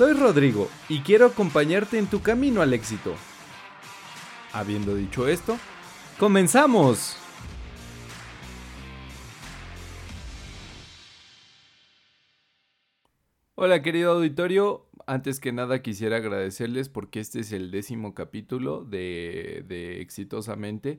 Soy 0.00 0.14
Rodrigo 0.14 0.70
y 0.88 1.00
quiero 1.00 1.26
acompañarte 1.26 1.98
en 1.98 2.06
tu 2.06 2.22
camino 2.22 2.62
al 2.62 2.72
éxito. 2.72 3.14
Habiendo 4.50 4.94
dicho 4.94 5.28
esto, 5.28 5.58
¡comenzamos! 6.18 7.18
Hola 13.56 13.82
querido 13.82 14.12
auditorio, 14.12 14.86
antes 15.06 15.38
que 15.38 15.52
nada 15.52 15.82
quisiera 15.82 16.16
agradecerles 16.16 16.88
porque 16.88 17.20
este 17.20 17.40
es 17.40 17.52
el 17.52 17.70
décimo 17.70 18.14
capítulo 18.14 18.84
de, 18.84 20.00
Exitosamente 20.00 20.98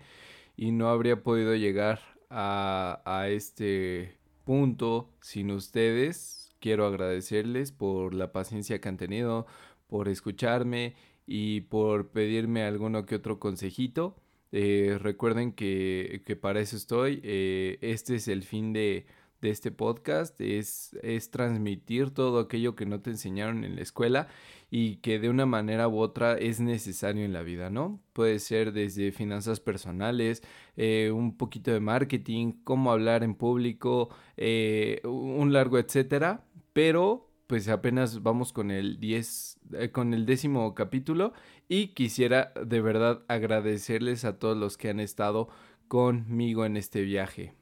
y 0.56 0.74
no 0.74 0.90
habría 0.90 1.24
podido 1.24 1.56
llegar 1.56 2.02
a, 2.30 3.02
a 3.06 3.30
este 3.30 4.20
punto 4.46 5.10
sin 5.22 5.50
ustedes 5.50 6.41
quiero 6.62 6.86
agradecerles 6.86 7.74
por 7.74 8.14
la 8.14 8.32
paciencia 8.32 8.80
que 8.80 8.88
han 8.88 8.98
tenido, 8.98 9.46
por 9.88 10.08
escucharme 10.08 10.96
y 11.28 11.62
por 11.62 12.12
pedirme 12.12 12.64
alguno 12.64 13.06
que 13.06 13.16
otro 13.16 13.40
consejito. 13.40 14.16
Eh, 14.54 14.98
recuerden 15.00 15.54
que, 15.54 16.38
para 16.42 16.62
eso 16.62 16.78
estoy. 16.78 17.20
Eh, 17.24 17.78
este 17.82 18.16
es 18.16 18.28
el 18.28 18.44
fin 18.44 18.74
de, 18.74 19.06
de 19.42 19.50
este 19.50 19.72
podcast, 19.72 20.40
es, 20.40 20.98
es 21.02 21.32
transmitir 21.32 22.12
todo 22.12 22.40
aquello 22.40 22.76
que 22.76 22.86
no 22.86 23.02
te 23.02 23.12
enseñaron 23.12 23.64
en 23.64 23.76
la 23.76 23.82
escuela 23.82 24.28
y 24.70 24.98
que 24.98 25.20
de 25.20 25.30
una 25.30 25.46
manera 25.46 25.88
u 25.88 26.00
otra 26.00 26.38
es 26.38 26.60
necesario 26.60 27.26
en 27.26 27.34
la 27.34 27.42
vida, 27.42 27.70
¿no? 27.70 28.02
Puede 28.14 28.40
ser 28.40 28.72
desde 28.72 29.12
finanzas 29.12 29.60
personales, 29.60 30.44
eh, 30.78 31.12
un 31.14 31.38
poquito 31.38 31.72
de 31.72 31.80
marketing, 31.82 32.54
cómo 32.64 32.92
hablar 32.92 33.24
en 33.24 33.36
público, 33.36 34.10
un 35.04 35.54
largo 35.54 35.78
etcétera 35.78 36.46
pero 36.74 37.32
pues 37.48 37.68
apenas 37.68 38.24
vamos 38.24 38.54
con 38.54 38.72
el 38.72 39.00
10, 39.00 39.60
eh, 39.74 39.92
con 39.92 40.14
el 40.14 40.26
décimo 40.26 40.74
capítulo 40.74 41.34
y 41.68 41.88
quisiera 41.90 42.54
de 42.66 42.80
verdad 42.80 43.24
agradecerles 43.28 44.24
a 44.24 44.40
todos 44.40 44.56
los 44.56 44.78
que 44.78 44.90
han 44.90 45.02
estado 45.02 45.50
conmigo 45.90 46.66
en 46.66 46.78
este 46.78 47.02
viaje. 47.02 47.54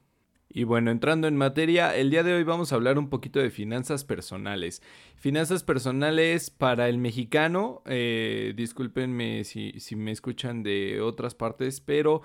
Y 0.52 0.64
bueno, 0.64 0.90
entrando 0.90 1.28
en 1.28 1.36
materia, 1.36 1.96
el 1.96 2.10
día 2.10 2.24
de 2.24 2.34
hoy 2.34 2.42
vamos 2.42 2.72
a 2.72 2.74
hablar 2.74 2.98
un 2.98 3.08
poquito 3.08 3.38
de 3.38 3.50
finanzas 3.50 4.04
personales. 4.04 4.82
Finanzas 5.14 5.62
personales 5.62 6.50
para 6.50 6.88
el 6.88 6.98
mexicano, 6.98 7.82
eh, 7.86 8.52
discúlpenme 8.56 9.44
si, 9.44 9.78
si 9.78 9.94
me 9.94 10.10
escuchan 10.10 10.64
de 10.64 11.00
otras 11.00 11.36
partes, 11.36 11.80
pero 11.80 12.22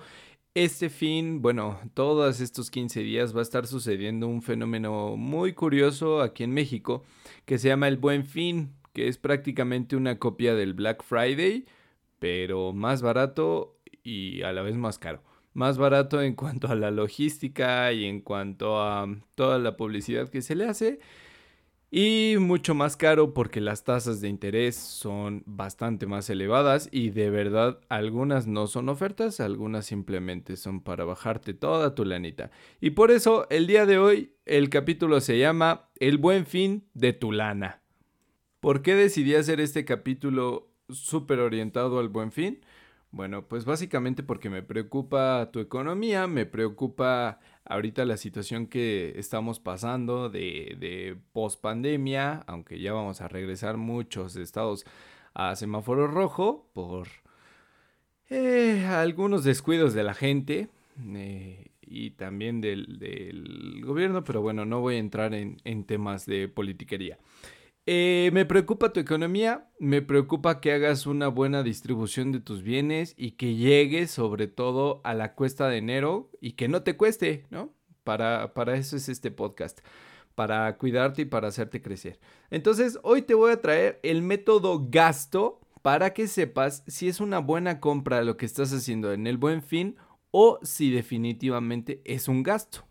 este 0.56 0.88
fin, 0.88 1.42
bueno, 1.42 1.78
todos 1.92 2.40
estos 2.40 2.70
15 2.70 3.00
días 3.00 3.36
va 3.36 3.40
a 3.40 3.42
estar 3.42 3.66
sucediendo 3.66 4.26
un 4.26 4.40
fenómeno 4.40 5.14
muy 5.18 5.52
curioso 5.52 6.22
aquí 6.22 6.44
en 6.44 6.54
México 6.54 7.04
que 7.44 7.58
se 7.58 7.68
llama 7.68 7.88
el 7.88 7.98
Buen 7.98 8.24
Fin, 8.24 8.72
que 8.94 9.06
es 9.08 9.18
prácticamente 9.18 9.96
una 9.96 10.18
copia 10.18 10.54
del 10.54 10.72
Black 10.72 11.04
Friday, 11.04 11.66
pero 12.18 12.72
más 12.72 13.02
barato 13.02 13.76
y 14.02 14.40
a 14.44 14.52
la 14.54 14.62
vez 14.62 14.76
más 14.76 14.98
caro. 14.98 15.22
Más 15.52 15.76
barato 15.76 16.22
en 16.22 16.34
cuanto 16.34 16.68
a 16.68 16.74
la 16.74 16.90
logística 16.90 17.92
y 17.92 18.06
en 18.06 18.22
cuanto 18.22 18.80
a 18.80 19.06
toda 19.34 19.58
la 19.58 19.76
publicidad 19.76 20.30
que 20.30 20.40
se 20.40 20.54
le 20.54 20.64
hace 20.64 21.00
y 21.90 22.34
mucho 22.40 22.74
más 22.74 22.96
caro 22.96 23.32
porque 23.32 23.60
las 23.60 23.84
tasas 23.84 24.20
de 24.20 24.28
interés 24.28 24.74
son 24.76 25.44
bastante 25.46 26.06
más 26.06 26.28
elevadas 26.28 26.88
y 26.90 27.10
de 27.10 27.30
verdad 27.30 27.80
algunas 27.88 28.46
no 28.46 28.66
son 28.66 28.88
ofertas, 28.88 29.38
algunas 29.38 29.86
simplemente 29.86 30.56
son 30.56 30.80
para 30.80 31.04
bajarte 31.04 31.54
toda 31.54 31.94
tu 31.94 32.04
lanita. 32.04 32.50
Y 32.80 32.90
por 32.90 33.10
eso 33.10 33.46
el 33.50 33.66
día 33.66 33.86
de 33.86 33.98
hoy 33.98 34.32
el 34.46 34.68
capítulo 34.68 35.20
se 35.20 35.38
llama 35.38 35.88
El 36.00 36.18
buen 36.18 36.44
fin 36.46 36.88
de 36.94 37.12
tu 37.12 37.30
lana. 37.30 37.82
¿Por 38.60 38.82
qué 38.82 38.96
decidí 38.96 39.36
hacer 39.36 39.60
este 39.60 39.84
capítulo 39.84 40.72
súper 40.88 41.38
orientado 41.38 42.00
al 42.00 42.08
buen 42.08 42.32
fin? 42.32 42.60
Bueno, 43.16 43.48
pues 43.48 43.64
básicamente 43.64 44.22
porque 44.22 44.50
me 44.50 44.62
preocupa 44.62 45.48
tu 45.50 45.60
economía, 45.60 46.26
me 46.26 46.44
preocupa 46.44 47.40
ahorita 47.64 48.04
la 48.04 48.18
situación 48.18 48.66
que 48.66 49.14
estamos 49.16 49.58
pasando 49.58 50.28
de, 50.28 50.76
de 50.78 51.16
post 51.32 51.62
pandemia, 51.62 52.44
aunque 52.46 52.78
ya 52.78 52.92
vamos 52.92 53.22
a 53.22 53.28
regresar 53.28 53.78
muchos 53.78 54.36
estados 54.36 54.84
a 55.32 55.56
semáforo 55.56 56.06
rojo 56.06 56.68
por 56.74 57.08
eh, 58.28 58.84
algunos 58.86 59.44
descuidos 59.44 59.94
de 59.94 60.04
la 60.04 60.12
gente 60.12 60.68
eh, 61.14 61.70
y 61.80 62.10
también 62.10 62.60
del, 62.60 63.80
gobierno, 63.82 64.24
pero 64.24 64.42
bueno, 64.42 64.66
no 64.66 64.82
voy 64.82 64.96
a 64.96 64.98
entrar 64.98 65.32
en, 65.32 65.56
en 65.64 65.84
temas 65.84 66.26
de 66.26 66.48
politiquería. 66.48 67.18
Eh, 67.88 68.30
me 68.32 68.44
preocupa 68.44 68.92
tu 68.92 68.98
economía, 68.98 69.70
me 69.78 70.02
preocupa 70.02 70.60
que 70.60 70.72
hagas 70.72 71.06
una 71.06 71.28
buena 71.28 71.62
distribución 71.62 72.32
de 72.32 72.40
tus 72.40 72.64
bienes 72.64 73.14
y 73.16 73.32
que 73.32 73.54
llegues 73.54 74.10
sobre 74.10 74.48
todo 74.48 75.00
a 75.04 75.14
la 75.14 75.34
cuesta 75.34 75.68
de 75.68 75.78
enero 75.78 76.28
y 76.40 76.52
que 76.52 76.66
no 76.66 76.82
te 76.82 76.96
cueste, 76.96 77.46
¿no? 77.50 77.72
Para, 78.02 78.54
para 78.54 78.76
eso 78.76 78.96
es 78.96 79.08
este 79.08 79.30
podcast, 79.30 79.80
para 80.34 80.76
cuidarte 80.78 81.22
y 81.22 81.24
para 81.26 81.46
hacerte 81.46 81.80
crecer. 81.80 82.18
Entonces, 82.50 82.98
hoy 83.04 83.22
te 83.22 83.34
voy 83.34 83.52
a 83.52 83.60
traer 83.60 84.00
el 84.02 84.20
método 84.20 84.88
gasto 84.90 85.60
para 85.82 86.12
que 86.12 86.26
sepas 86.26 86.82
si 86.88 87.06
es 87.06 87.20
una 87.20 87.38
buena 87.38 87.78
compra 87.78 88.24
lo 88.24 88.36
que 88.36 88.46
estás 88.46 88.72
haciendo 88.72 89.12
en 89.12 89.28
el 89.28 89.36
buen 89.36 89.62
fin 89.62 89.94
o 90.32 90.58
si 90.62 90.90
definitivamente 90.90 92.02
es 92.04 92.26
un 92.26 92.42
gasto. 92.42 92.85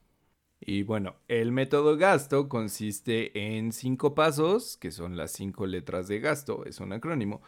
Y 0.68 0.82
bueno, 0.82 1.18
el 1.28 1.52
método 1.52 1.96
gasto 1.96 2.50
consiste 2.50 3.56
en 3.56 3.72
cinco 3.72 4.16
pasos, 4.16 4.78
que 4.78 4.92
son 4.92 5.16
las 5.16 5.32
cinco 5.32 5.68
letras 5.68 6.08
de 6.08 6.20
gasto, 6.20 6.66
es 6.66 6.80
un 6.80 6.92
acrónimo, 6.92 7.44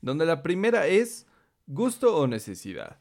donde 0.00 0.24
la 0.24 0.42
primera 0.42 0.86
es 0.86 1.26
gusto 1.66 2.16
o 2.16 2.26
necesidad. 2.26 2.98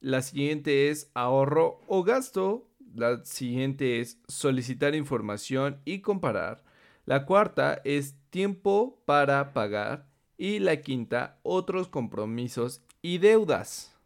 La 0.00 0.22
siguiente 0.22 0.88
es 0.88 1.10
ahorro 1.14 1.80
o 1.88 2.04
gasto. 2.04 2.70
La 2.94 3.24
siguiente 3.24 4.00
es 4.00 4.20
solicitar 4.28 4.94
información 4.94 5.80
y 5.84 6.00
comparar. 6.00 6.62
La 7.04 7.26
cuarta 7.26 7.80
es 7.84 8.14
tiempo 8.30 9.02
para 9.04 9.52
pagar. 9.52 10.06
Y 10.36 10.60
la 10.60 10.80
quinta, 10.80 11.40
otros 11.42 11.88
compromisos 11.88 12.82
y 13.02 13.18
deudas. 13.18 13.96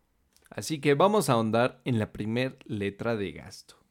Así 0.48 0.80
que 0.80 0.94
vamos 0.94 1.28
a 1.28 1.34
ahondar 1.34 1.82
en 1.84 1.98
la 1.98 2.12
primera 2.12 2.56
letra 2.64 3.14
de 3.14 3.32
gasto. 3.32 3.81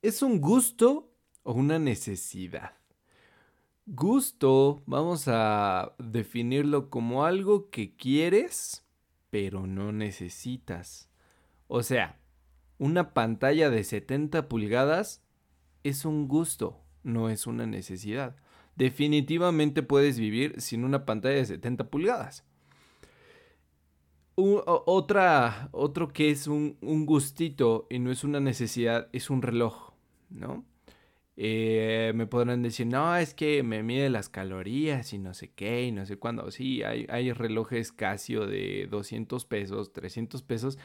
¿Es 0.00 0.22
un 0.22 0.40
gusto 0.40 1.12
o 1.42 1.54
una 1.54 1.80
necesidad? 1.80 2.74
Gusto, 3.84 4.84
vamos 4.86 5.24
a 5.26 5.96
definirlo 5.98 6.88
como 6.88 7.24
algo 7.24 7.68
que 7.70 7.96
quieres, 7.96 8.86
pero 9.30 9.66
no 9.66 9.90
necesitas. 9.90 11.10
O 11.66 11.82
sea, 11.82 12.20
una 12.78 13.12
pantalla 13.12 13.70
de 13.70 13.82
70 13.82 14.48
pulgadas 14.48 15.24
es 15.82 16.04
un 16.04 16.28
gusto, 16.28 16.80
no 17.02 17.28
es 17.28 17.48
una 17.48 17.66
necesidad. 17.66 18.36
Definitivamente 18.76 19.82
puedes 19.82 20.20
vivir 20.20 20.60
sin 20.60 20.84
una 20.84 21.06
pantalla 21.06 21.38
de 21.38 21.46
70 21.46 21.90
pulgadas. 21.90 22.44
otra, 24.36 25.70
otro 25.72 26.12
que 26.12 26.30
es 26.30 26.46
un, 26.46 26.78
un 26.82 27.04
gustito 27.04 27.88
y 27.90 27.98
no 27.98 28.12
es 28.12 28.22
una 28.22 28.38
necesidad 28.38 29.08
es 29.12 29.28
un 29.28 29.42
reloj. 29.42 29.87
¿No? 30.30 30.64
Eh, 31.36 32.12
me 32.16 32.26
podrán 32.26 32.62
decir, 32.62 32.86
no, 32.86 33.16
es 33.16 33.32
que 33.32 33.62
me 33.62 33.82
mide 33.84 34.10
las 34.10 34.28
calorías 34.28 35.12
y 35.12 35.18
no 35.18 35.34
sé 35.34 35.52
qué 35.52 35.84
y 35.84 35.92
no 35.92 36.04
sé 36.06 36.18
cuándo. 36.18 36.50
Sí, 36.50 36.82
hay, 36.82 37.06
hay 37.08 37.32
relojes 37.32 37.92
Casio 37.92 38.46
de 38.46 38.88
200 38.90 39.44
pesos, 39.44 39.92
300 39.92 40.42
pesos 40.42 40.78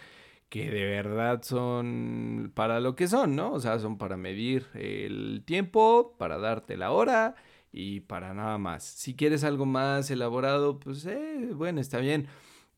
que 0.50 0.70
de 0.70 0.86
verdad 0.86 1.42
son 1.42 2.52
para 2.54 2.80
lo 2.80 2.96
que 2.96 3.08
son, 3.08 3.36
¿no? 3.36 3.54
O 3.54 3.60
sea, 3.60 3.80
son 3.80 3.98
para 3.98 4.18
medir 4.18 4.68
el 4.76 5.42
tiempo, 5.46 6.16
para 6.20 6.38
darte 6.38 6.78
la 6.78 6.92
hora 6.92 7.34
y 7.72 8.02
para 8.02 8.36
nada 8.36 8.60
más. 8.60 8.84
Si 8.84 9.16
quieres 9.16 9.44
algo 9.44 9.66
más 9.66 10.12
elaborado, 10.12 10.80
pues 10.80 11.08
eh, 11.08 11.50
bueno, 11.56 11.82
está 11.82 11.98
bien. 11.98 12.28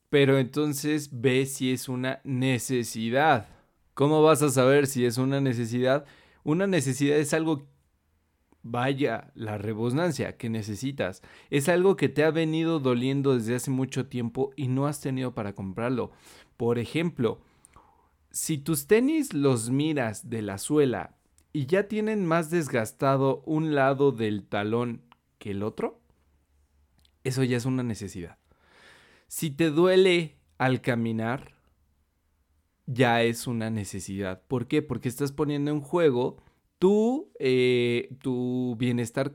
Pero 0.10 0.40
entonces 0.40 1.10
ve 1.12 1.46
si 1.46 1.74
es 1.74 1.90
una 1.90 2.22
necesidad. 2.24 3.50
¿Cómo 3.94 4.24
vas 4.24 4.42
a 4.42 4.50
saber 4.50 4.88
si 4.88 5.06
es 5.06 5.18
una 5.18 5.42
necesidad? 5.42 6.06
Una 6.46 6.68
necesidad 6.68 7.18
es 7.18 7.34
algo 7.34 7.68
vaya 8.62 9.32
la 9.34 9.58
rebusnancia 9.58 10.38
que 10.38 10.50
necesitas. 10.50 11.24
Es 11.50 11.70
algo 11.70 11.96
que 11.96 12.08
te 12.08 12.24
ha 12.24 12.32
venido 12.32 12.80
doliendo 12.80 13.36
desde 13.36 13.56
hace 13.56 13.72
mucho 13.72 14.08
tiempo 14.08 14.52
y 14.56 14.68
no 14.68 14.86
has 14.86 15.02
tenido 15.02 15.34
para 15.34 15.54
comprarlo. 15.54 16.12
Por 16.56 16.78
ejemplo, 16.78 17.42
si 18.30 18.60
tus 18.60 18.86
tenis 18.86 19.34
los 19.34 19.72
miras 19.72 20.30
de 20.30 20.44
la 20.44 20.60
suela 20.60 21.16
y 21.52 21.66
ya 21.66 21.88
tienen 21.88 22.26
más 22.26 22.52
desgastado 22.52 23.42
un 23.48 23.74
lado 23.74 24.12
del 24.12 24.44
talón 24.44 25.02
que 25.40 25.52
el 25.52 25.64
otro, 25.64 26.00
eso 27.24 27.44
ya 27.44 27.58
es 27.58 27.66
una 27.66 27.82
necesidad. 27.82 28.38
Si 29.28 29.50
te 29.50 29.72
duele 29.72 30.38
al 30.60 30.82
caminar, 30.82 31.55
ya 32.86 33.24
es 33.24 33.48
una 33.48 33.70
necesidad. 33.70 34.42
¿Por 34.48 34.68
qué? 34.68 34.82
Porque 34.82 35.10
estás 35.10 35.32
poniendo 35.32 35.72
en 35.72 35.82
juego 35.82 36.38
tu, 36.80 37.32
eh, 37.40 38.10
tu, 38.22 38.76
bienestar, 38.78 39.32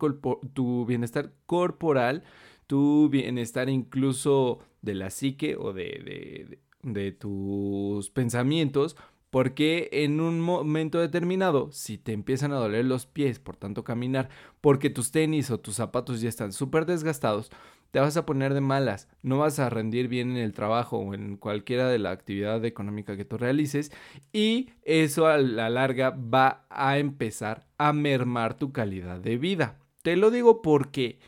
tu 0.55 0.87
bienestar 0.87 1.32
corporal, 1.47 2.23
tu 2.67 3.08
bienestar 3.08 3.69
incluso 3.69 4.61
de 4.82 4.94
la 4.94 5.11
psique 5.11 5.56
o 5.56 5.73
de, 5.73 6.61
de 6.82 7.12
tus 7.12 8.11
pensamientos, 8.11 8.97
porque 9.31 9.88
en 9.93 10.20
un 10.20 10.41
momento 10.41 10.99
determinado, 10.99 11.70
si 11.73 11.99
te 11.99 12.12
empiezan 12.12 12.52
a 12.52 12.56
doler 12.56 12.85
los 12.85 13.06
pies 13.06 13.38
por 13.38 13.56
tanto 13.56 13.85
caminar, 13.85 14.29
porque 14.61 14.91
tus 14.91 15.12
tenis 15.12 15.50
o 15.50 15.58
tus 15.58 15.76
zapatos 15.76 16.20
ya 16.20 16.29
están 16.29 16.52
súper 16.52 16.87
desgastados, 16.87 17.50
te 17.91 18.01
vas 18.01 18.17
a 18.17 18.27
poner 18.27 18.55
de 18.55 18.61
malas, 18.61 19.09
no 19.23 19.39
vas 19.39 19.59
a 19.59 19.71
rendir 19.71 20.09
bien 20.09 20.31
en 20.33 20.37
el 20.37 20.53
trabajo 20.53 20.99
o 20.99 21.15
en 21.15 21.37
cualquiera 21.37 21.89
de 21.89 21.99
la 21.99 22.11
actividad 22.11 22.65
económica 22.65 23.17
que 23.17 23.25
tú 23.25 23.37
realices 23.37 23.93
y 24.33 24.71
eso 24.83 25.27
a 25.27 25.39
la 25.39 25.71
larga 25.71 26.11
va 26.11 26.67
a 26.71 26.99
empezar 26.99 27.67
a 27.79 27.93
mermar 27.93 28.55
tu 28.55 28.73
calidad 28.73 29.21
de 29.21 29.37
vida. 29.37 29.79
Te 30.03 30.17
lo 30.17 30.31
digo 30.31 30.63
porque 30.63 31.19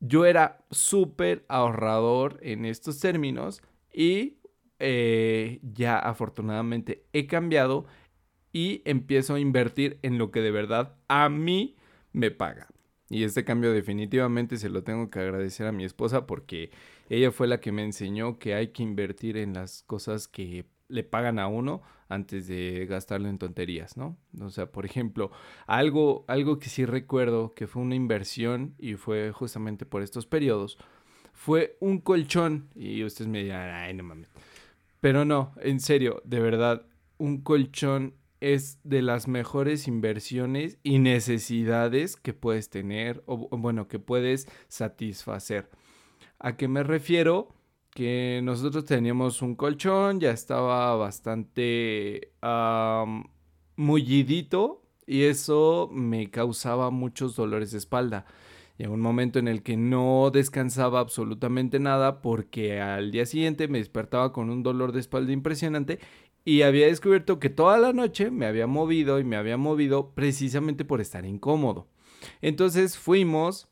yo 0.00 0.26
era 0.26 0.58
súper 0.70 1.44
ahorrador 1.48 2.38
en 2.42 2.64
estos 2.64 3.00
términos 3.00 3.62
y 3.92 4.38
eh, 4.78 5.60
ya 5.62 5.98
afortunadamente 5.98 7.06
he 7.12 7.26
cambiado 7.26 7.86
y 8.52 8.82
empiezo 8.84 9.34
a 9.34 9.40
invertir 9.40 9.98
en 10.02 10.18
lo 10.18 10.30
que 10.30 10.40
de 10.40 10.50
verdad 10.50 10.96
a 11.08 11.28
mí 11.28 11.76
me 12.12 12.30
paga. 12.30 12.68
Y 13.08 13.24
este 13.24 13.44
cambio 13.44 13.72
definitivamente 13.72 14.56
se 14.56 14.68
lo 14.68 14.82
tengo 14.82 15.10
que 15.10 15.20
agradecer 15.20 15.66
a 15.66 15.72
mi 15.72 15.84
esposa 15.84 16.26
porque 16.26 16.70
ella 17.08 17.30
fue 17.30 17.46
la 17.46 17.60
que 17.60 17.72
me 17.72 17.84
enseñó 17.84 18.38
que 18.38 18.54
hay 18.54 18.68
que 18.68 18.82
invertir 18.82 19.36
en 19.36 19.54
las 19.54 19.84
cosas 19.84 20.26
que 20.26 20.66
le 20.88 21.04
pagan 21.04 21.38
a 21.38 21.46
uno 21.48 21.82
antes 22.08 22.46
de 22.46 22.86
gastarlo 22.88 23.28
en 23.28 23.38
tonterías, 23.38 23.96
¿no? 23.96 24.16
O 24.40 24.50
sea, 24.50 24.70
por 24.70 24.86
ejemplo, 24.86 25.30
algo, 25.66 26.24
algo 26.28 26.58
que 26.58 26.68
sí 26.68 26.84
recuerdo 26.84 27.54
que 27.54 27.66
fue 27.66 27.82
una 27.82 27.94
inversión 27.94 28.74
y 28.78 28.94
fue 28.94 29.32
justamente 29.32 29.86
por 29.86 30.02
estos 30.02 30.26
periodos, 30.26 30.78
fue 31.32 31.76
un 31.80 32.00
colchón. 32.00 32.68
Y 32.74 33.02
ustedes 33.04 33.28
me 33.28 33.42
dirán, 33.42 33.70
ay, 33.70 33.94
no 33.94 34.04
mames. 34.04 34.30
Pero 35.00 35.24
no, 35.24 35.52
en 35.60 35.80
serio, 35.80 36.22
de 36.24 36.40
verdad, 36.40 36.86
un 37.18 37.42
colchón 37.42 38.14
es 38.54 38.78
de 38.84 39.02
las 39.02 39.26
mejores 39.26 39.88
inversiones 39.88 40.78
y 40.82 40.98
necesidades 40.98 42.16
que 42.16 42.32
puedes 42.32 42.70
tener 42.70 43.22
o, 43.26 43.48
bueno, 43.56 43.88
que 43.88 43.98
puedes 43.98 44.48
satisfacer. 44.68 45.68
¿A 46.38 46.56
qué 46.56 46.68
me 46.68 46.82
refiero? 46.82 47.48
Que 47.90 48.40
nosotros 48.44 48.84
teníamos 48.84 49.42
un 49.42 49.56
colchón, 49.56 50.20
ya 50.20 50.30
estaba 50.30 50.94
bastante 50.96 52.32
mullidito 53.76 54.82
y 55.06 55.22
eso 55.22 55.88
me 55.92 56.30
causaba 56.30 56.90
muchos 56.90 57.34
dolores 57.36 57.72
de 57.72 57.78
espalda. 57.78 58.26
Llegó 58.78 58.92
un 58.92 59.00
momento 59.00 59.38
en 59.38 59.48
el 59.48 59.62
que 59.62 59.78
no 59.78 60.30
descansaba 60.30 61.00
absolutamente 61.00 61.80
nada 61.80 62.20
porque 62.20 62.78
al 62.78 63.10
día 63.10 63.24
siguiente 63.24 63.68
me 63.68 63.78
despertaba 63.78 64.34
con 64.34 64.50
un 64.50 64.62
dolor 64.62 64.92
de 64.92 65.00
espalda 65.00 65.32
impresionante 65.32 65.98
y 66.46 66.62
había 66.62 66.86
descubierto 66.86 67.40
que 67.40 67.50
toda 67.50 67.76
la 67.76 67.92
noche 67.92 68.30
me 68.30 68.46
había 68.46 68.68
movido 68.68 69.18
y 69.18 69.24
me 69.24 69.34
había 69.34 69.56
movido 69.56 70.14
precisamente 70.14 70.84
por 70.84 71.00
estar 71.00 71.26
incómodo. 71.26 71.88
Entonces 72.40 72.96
fuimos 72.96 73.68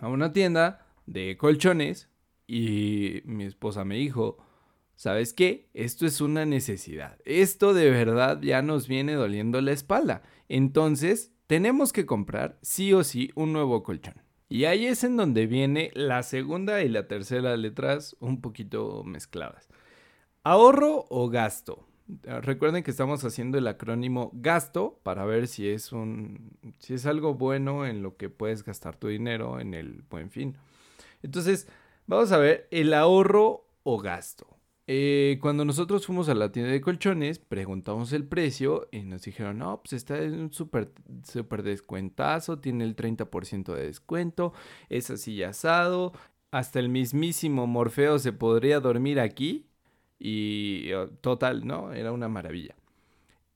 a 0.00 0.06
una 0.06 0.32
tienda 0.32 0.86
de 1.06 1.36
colchones 1.36 2.08
y 2.46 3.22
mi 3.24 3.42
esposa 3.44 3.84
me 3.84 3.96
dijo, 3.96 4.38
¿sabes 4.94 5.32
qué? 5.32 5.70
Esto 5.74 6.06
es 6.06 6.20
una 6.20 6.46
necesidad. 6.46 7.18
Esto 7.24 7.74
de 7.74 7.90
verdad 7.90 8.40
ya 8.42 8.62
nos 8.62 8.86
viene 8.86 9.14
doliendo 9.14 9.60
la 9.60 9.72
espalda. 9.72 10.22
Entonces 10.48 11.32
tenemos 11.48 11.92
que 11.92 12.06
comprar 12.06 12.60
sí 12.62 12.92
o 12.92 13.02
sí 13.02 13.32
un 13.34 13.52
nuevo 13.52 13.82
colchón. 13.82 14.22
Y 14.48 14.66
ahí 14.66 14.86
es 14.86 15.02
en 15.02 15.16
donde 15.16 15.48
viene 15.48 15.90
la 15.94 16.22
segunda 16.22 16.80
y 16.84 16.88
la 16.88 17.08
tercera 17.08 17.56
letras 17.56 18.16
un 18.20 18.40
poquito 18.40 19.02
mezcladas. 19.02 19.68
¿Ahorro 20.44 21.06
o 21.10 21.28
gasto? 21.28 21.87
Ah, 22.26 22.40
recuerden 22.40 22.82
que 22.82 22.90
estamos 22.90 23.22
haciendo 23.24 23.58
el 23.58 23.66
acrónimo 23.66 24.30
gasto 24.34 24.98
para 25.02 25.26
ver 25.26 25.46
si 25.46 25.68
es 25.68 25.92
un 25.92 26.52
si 26.78 26.94
es 26.94 27.04
algo 27.04 27.34
bueno 27.34 27.86
en 27.86 28.02
lo 28.02 28.16
que 28.16 28.30
puedes 28.30 28.64
gastar 28.64 28.96
tu 28.96 29.08
dinero 29.08 29.60
en 29.60 29.74
el 29.74 30.02
buen 30.08 30.30
fin. 30.30 30.56
Entonces, 31.22 31.68
vamos 32.06 32.32
a 32.32 32.38
ver 32.38 32.66
el 32.70 32.94
ahorro 32.94 33.66
o 33.82 33.98
gasto. 33.98 34.58
Eh, 34.90 35.38
cuando 35.42 35.66
nosotros 35.66 36.06
fuimos 36.06 36.30
a 36.30 36.34
la 36.34 36.50
tienda 36.50 36.72
de 36.72 36.80
colchones, 36.80 37.38
preguntamos 37.38 38.14
el 38.14 38.24
precio 38.24 38.88
y 38.90 39.02
nos 39.02 39.22
dijeron, 39.22 39.58
no, 39.58 39.82
pues 39.82 39.92
está 39.92 40.16
en 40.22 40.40
un 40.40 40.52
súper 40.52 40.92
super 41.24 41.62
descuentazo, 41.62 42.58
tiene 42.58 42.84
el 42.84 42.96
30% 42.96 43.74
de 43.74 43.86
descuento, 43.86 44.54
es 44.88 45.10
así 45.10 45.42
asado, 45.42 46.14
hasta 46.50 46.78
el 46.78 46.88
mismísimo 46.88 47.66
Morfeo 47.66 48.18
se 48.18 48.32
podría 48.32 48.80
dormir 48.80 49.20
aquí. 49.20 49.67
Y 50.18 50.90
total, 51.20 51.66
¿no? 51.66 51.92
Era 51.92 52.12
una 52.12 52.28
maravilla. 52.28 52.74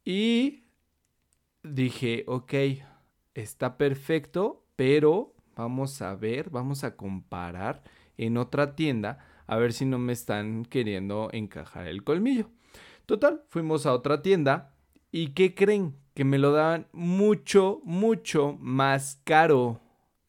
Y 0.05 0.65
dije, 1.63 2.25
ok, 2.27 2.55
está 3.35 3.77
perfecto, 3.77 4.65
pero 4.77 5.35
vamos 5.57 6.03
a 6.03 6.15
ver, 6.15 6.51
vamos 6.51 6.85
a 6.85 6.97
comparar 6.97 7.83
en 8.17 8.37
otra 8.37 8.75
tienda 8.75 9.27
a 9.47 9.57
ver 9.57 9.73
si 9.73 9.85
no 9.85 9.99
me 9.99 10.13
están 10.13 10.65
queriendo 10.65 11.29
encajar 11.33 11.87
el 11.87 12.05
colmillo. 12.05 12.49
Total, 13.07 13.45
fuimos 13.49 13.87
a 13.87 13.93
otra 13.93 14.23
tienda 14.23 14.75
y 15.11 15.29
¿qué 15.29 15.55
creen? 15.55 15.97
Que 16.15 16.25
me 16.25 16.39
lo 16.39 16.53
daban 16.53 16.87
mucho, 16.93 17.81
mucho 17.85 18.57
más 18.61 19.21
caro. 19.25 19.81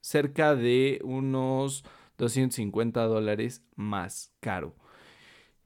Cerca 0.01 0.55
de 0.55 0.99
unos 1.03 1.85
250 2.17 3.03
dólares 3.03 3.65
más 3.75 4.33
caro. 4.39 4.75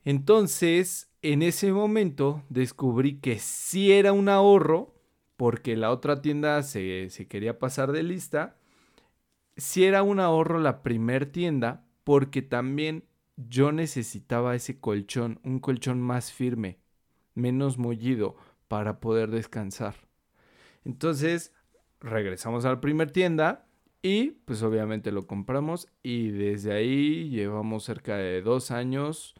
Entonces, 0.07 1.12
en 1.21 1.42
ese 1.42 1.73
momento 1.73 2.42
descubrí 2.47 3.19
que 3.19 3.40
sí 3.40 3.92
era 3.92 4.14
un 4.14 4.30
ahorro, 4.30 4.95
porque 5.35 5.76
la 5.76 5.92
otra 5.92 6.21
tienda 6.21 6.64
se, 6.64 7.09
quería 7.28 7.59
pasar 7.59 7.92
de 7.92 8.04
lista. 8.04 8.56
Sí 9.57 9.83
era 9.83 10.04
un 10.04 10.21
ahorro 10.21 10.59
la 10.59 10.81
primer 10.81 11.26
tienda, 11.26 11.83
porque 12.06 12.42
también 12.42 13.04
yo 13.35 13.73
necesitaba 13.73 14.56
ese 14.56 14.80
colchón, 14.80 15.42
un 15.44 15.59
colchón 15.59 15.99
más 15.99 16.31
firme, 16.31 16.80
menos 17.35 17.78
mullido, 17.78 18.37
para 18.69 19.02
poder 19.02 19.30
descansar. 19.30 19.95
Entonces, 20.85 21.54
regresamos 21.99 22.64
a 22.64 22.69
la 22.69 22.80
primer 22.80 23.11
tienda 23.11 23.68
y 24.02 24.31
pues 24.45 24.64
obviamente 24.64 25.11
lo 25.11 25.28
compramos 25.28 25.90
y 26.02 26.30
desde 26.30 26.71
ahí 26.71 27.30
llevamos 27.30 27.83
cerca 27.83 28.16
de 28.16 28.42
dos 28.42 28.71
años 28.71 29.35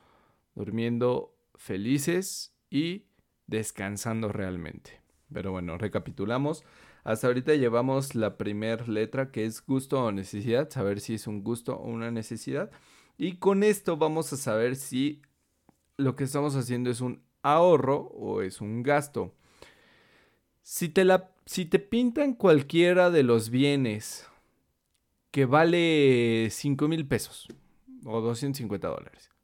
durmiendo 0.57 1.37
felices 1.55 2.51
y 2.69 3.05
descansando 3.45 4.29
realmente. 4.29 4.99
Pero 5.31 5.51
bueno, 5.51 5.77
recapitulamos. 5.77 6.63
Hasta 7.03 7.27
ahorita 7.27 7.53
llevamos 7.53 8.15
la 8.15 8.37
primera 8.37 8.85
letra 8.87 9.31
que 9.31 9.45
es 9.45 9.65
gusto 9.65 10.03
o 10.03 10.11
necesidad, 10.11 10.69
saber 10.69 10.99
si 10.99 11.13
es 11.13 11.27
un 11.27 11.43
gusto 11.43 11.77
o 11.77 11.87
una 11.87 12.11
necesidad. 12.11 12.71
Y 13.17 13.37
con 13.37 13.63
esto 13.63 13.97
vamos 13.97 14.33
a 14.33 14.37
saber 14.37 14.75
si 14.75 15.21
lo 15.95 16.15
que 16.15 16.23
estamos 16.23 16.55
haciendo 16.55 16.89
es 16.89 17.01
un 17.01 17.21
ahorro 17.43 17.97
o 18.13 18.41
es 18.41 18.59
un 18.59 18.81
gasto. 18.81 19.35
Si 20.63 20.89
te, 20.89 21.05
la, 21.05 21.31
si 21.45 21.65
te 21.65 21.79
pintan 21.79 22.33
cualquiera 22.33 23.09
de 23.11 23.23
los 23.23 23.51
bienes 23.51 24.27
que 25.31 25.45
vale 25.45 26.49
5 26.49 26.87
mil 26.87 27.07
pesos 27.07 27.47
o 28.05 28.21
250 28.21 28.87
dólares 28.87 29.37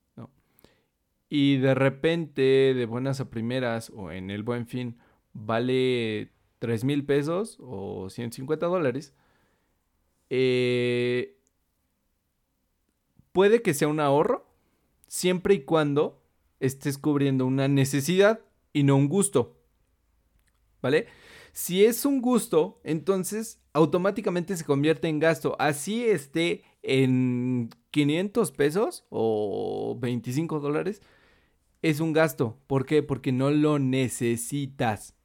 y 1.36 1.58
de 1.58 1.74
repente, 1.74 2.76
de 2.76 2.86
buenas 2.86 3.20
a 3.20 3.32
primeras 3.32 3.92
o 3.96 4.12
en 4.12 4.30
el 4.30 4.44
buen 4.44 4.68
fin, 4.68 5.00
vale 5.34 6.30
3 6.60 6.84
mil 6.84 7.06
pesos 7.06 7.58
o 7.60 8.12
150 8.12 8.68
dólares, 8.68 9.16
eh, 10.30 11.36
puede 13.32 13.64
que 13.64 13.74
sea 13.74 13.88
un 13.88 14.00
ahorro 14.00 14.46
siempre 15.08 15.56
y 15.56 15.62
cuando 15.62 16.22
estés 16.60 17.00
cubriendo 17.00 17.48
una 17.48 17.68
necesidad 17.68 18.42
y 18.72 18.84
no 18.84 18.96
un 18.96 19.10
gusto. 19.10 19.58
¿Vale? 20.84 21.08
Si 21.52 21.84
es 21.84 22.06
un 22.06 22.22
gusto, 22.22 22.80
entonces 22.84 23.60
automáticamente 23.74 24.56
se 24.56 24.66
convierte 24.66 25.08
en 25.08 25.18
gasto. 25.18 25.56
Así 25.58 26.06
esté 26.06 26.64
en 26.84 27.72
500 27.90 28.52
pesos 28.52 29.08
o 29.10 29.98
25 30.00 30.60
dólares, 30.60 31.02
es 31.84 32.00
un 32.00 32.14
gasto. 32.14 32.58
¿Por 32.66 32.86
qué? 32.86 33.04
Porque 33.04 33.32
no 33.32 33.52
lo 33.52 33.78
necesitas. 33.78 35.16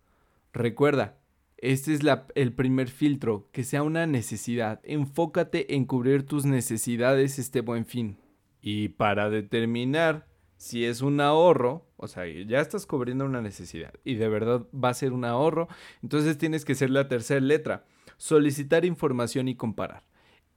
Recuerda, 0.53 1.17
este 1.57 1.95
es 1.95 2.01
el 2.35 2.53
primer 2.53 2.89
filtro, 2.89 3.49
que 3.53 3.65
sea 3.65 3.83
una 3.83 4.07
necesidad. 4.07 4.81
Enfócate 4.83 5.75
en 5.75 5.87
cubrir 5.87 6.25
tus 6.25 6.45
necesidades 6.45 7.39
este 7.39 7.61
buen 7.61 7.87
fin. 7.87 8.19
Y 8.61 8.89
para 8.89 9.31
determinar 9.31 10.27
si 10.57 10.85
es 10.85 11.01
un 11.01 11.21
ahorro, 11.21 11.87
o 11.97 12.09
sea, 12.09 12.25
ya 12.27 12.61
estás 12.61 12.87
cubriendo 12.87 13.25
una 13.25 13.41
necesidad 13.41 13.95
y 14.03 14.17
de 14.17 14.29
verdad 14.29 14.67
va 14.75 14.89
a 14.89 14.95
ser 14.95 15.13
un 15.13 15.25
ahorro, 15.25 15.69
entonces 16.03 16.37
tienes 16.37 16.65
que 16.65 16.75
ser 16.75 16.91
la 16.91 17.07
tercera 17.07 17.41
letra, 17.41 17.87
solicitar 18.17 18.85
información 18.85 19.47
y 19.47 19.55
comparar. 19.55 20.03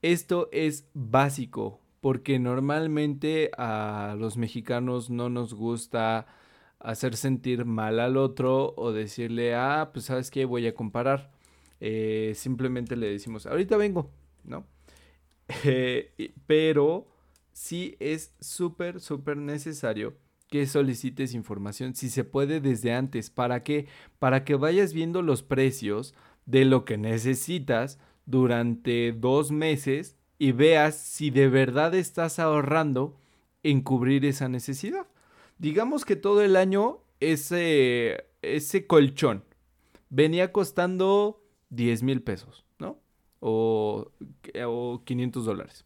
Esto 0.02 0.50
es 0.52 0.90
básico 0.96 1.81
porque 2.02 2.40
normalmente 2.40 3.52
a 3.58 4.16
los 4.20 4.36
mexicanos 4.36 5.10
no 5.10 5.30
nos 5.30 5.54
gusta 5.54 6.26
hacer 6.80 7.16
sentir 7.16 7.64
mal 7.64 8.00
al 8.00 8.18
otro 8.18 8.74
o 8.76 8.92
decirle, 8.92 9.56
ah, 9.56 9.92
pues 9.94 10.06
sabes 10.06 10.32
qué, 10.32 10.46
voy 10.46 10.68
a 10.68 10.74
comparar. 10.74 11.32
Eh, 11.80 12.34
simplemente 12.36 12.96
le 12.96 13.10
decimos, 13.10 13.46
ahorita 13.46 13.78
vengo, 13.78 14.12
¿no? 14.44 14.66
Eh, 15.66 16.34
pero 16.48 17.08
sí 17.52 17.98
es 18.00 18.34
súper, 18.40 19.02
súper 19.02 19.36
necesario 19.36 20.16
que 20.50 20.66
solicites 20.66 21.34
información, 21.34 21.94
si 21.94 22.10
se 22.10 22.24
puede 22.24 22.62
desde 22.62 22.94
antes. 22.94 23.30
¿Para 23.30 23.64
qué? 23.64 23.88
Para 24.18 24.46
que 24.46 24.56
vayas 24.56 24.94
viendo 24.94 25.22
los 25.22 25.44
precios 25.44 26.14
de 26.46 26.64
lo 26.64 26.86
que 26.86 26.98
necesitas 26.98 28.00
durante 28.26 29.12
dos 29.12 29.52
meses 29.52 30.16
y 30.42 30.54
veas 30.54 30.98
si 30.98 31.30
de 31.30 31.48
verdad 31.50 31.94
estás 31.94 32.40
ahorrando 32.40 33.16
en 33.62 33.82
cubrir 33.82 34.26
esa 34.26 34.50
necesidad. 34.50 35.06
Digamos 35.60 36.04
que 36.04 36.16
todo 36.16 36.42
el 36.42 36.56
año 36.56 36.98
ese, 37.20 38.26
ese 38.42 38.88
colchón 38.88 39.44
venía 40.10 40.52
costando 40.52 41.44
10 41.70 42.02
mil 42.02 42.24
pesos, 42.24 42.66
¿no? 42.80 42.98
O, 43.40 44.10
o 44.66 45.02
500 45.06 45.46
dólares. 45.46 45.86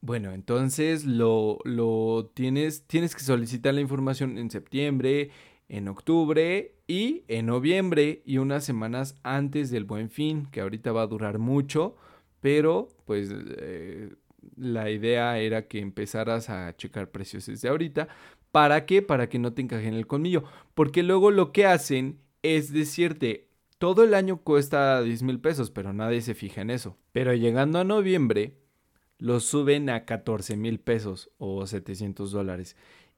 Bueno, 0.00 0.32
entonces 0.32 1.04
lo, 1.04 1.58
lo 1.64 2.30
tienes, 2.32 2.86
tienes 2.86 3.14
que 3.14 3.20
solicitar 3.20 3.74
la 3.74 3.82
información 3.82 4.38
en 4.38 4.50
septiembre, 4.50 5.28
en 5.68 5.88
octubre 5.88 6.74
y 6.86 7.24
en 7.28 7.44
noviembre 7.44 8.22
y 8.24 8.38
unas 8.38 8.64
semanas 8.64 9.14
antes 9.22 9.70
del 9.70 9.84
buen 9.84 10.08
fin, 10.08 10.46
que 10.50 10.62
ahorita 10.62 10.90
va 10.92 11.02
a 11.02 11.06
durar 11.06 11.38
mucho, 11.38 11.96
pero 12.40 12.88
pues 13.04 13.30
eh, 13.58 14.14
la 14.56 14.90
idea 14.90 15.38
era 15.38 15.68
que 15.68 15.80
empezaras 15.80 16.50
a 16.50 16.76
checar 16.76 17.10
precios 17.10 17.46
desde 17.46 17.68
ahorita. 17.68 18.08
¿Para 18.52 18.86
qué? 18.86 19.02
Para 19.02 19.28
que 19.28 19.38
no 19.38 19.52
te 19.52 19.62
encaje 19.62 19.88
en 19.88 19.94
el 19.94 20.06
colmillo. 20.06 20.44
Porque 20.74 21.02
luego 21.02 21.30
lo 21.30 21.52
que 21.52 21.66
hacen 21.66 22.18
es 22.44 22.72
decirte, 22.72 23.48
todo 23.78 24.04
el 24.04 24.12
año 24.12 24.36
cuesta 24.36 25.00
10 25.02 25.22
mil 25.22 25.40
pesos, 25.40 25.70
pero 25.70 25.94
nadie 25.94 26.20
se 26.20 26.34
fija 26.34 26.60
en 26.60 26.70
eso. 26.70 26.98
Pero 27.10 27.34
llegando 27.34 27.78
a 27.78 27.84
noviembre, 27.84 28.58
lo 29.18 29.40
suben 29.40 29.88
a 29.88 30.04
14 30.04 30.56
mil 30.56 30.78
pesos 30.78 31.30
o 31.38 31.66
700 31.66 32.32
dólares. 32.32 32.76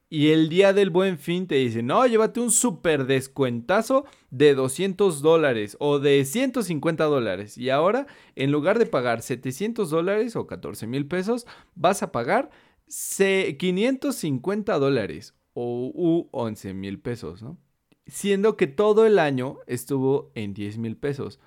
Y 0.09 0.29
el 0.29 0.47
día 0.47 0.71
del 0.71 0.89
buen 0.89 1.17
fin 1.17 1.47
te 1.47 1.55
dicen, 1.55 1.87
no, 1.87 2.05
llévate 2.07 2.39
un 2.39 2.51
super 2.51 3.05
descuentazo 3.05 4.05
de 4.29 4.55
200 4.55 5.21
dólares 5.21 5.75
o 5.81 5.99
de 5.99 6.23
150 6.23 7.03
dólares. 7.03 7.57
Y 7.57 7.69
ahora, 7.69 8.07
en 8.35 8.51
lugar 8.51 8.79
de 8.79 8.85
pagar 8.85 9.21
700 9.21 9.89
dólares 9.89 10.37
o 10.37 10.47
14 10.47 10.87
mil 10.87 11.07
pesos, 11.07 11.45
vas 11.75 12.03
a 12.03 12.13
pagar 12.13 12.49
550 12.87 14.79
dólares 14.79 15.35
o 15.53 16.29
11 16.31 16.73
mil 16.73 16.99
pesos, 16.99 17.41
¿no? 17.43 17.57
Siendo 18.05 18.55
que 18.55 18.67
todo 18.67 19.05
el 19.05 19.19
año 19.19 19.57
estuvo 19.67 20.31
en 20.35 20.53
10 20.53 20.77
mil 20.77 20.95
pesos. 20.95 21.41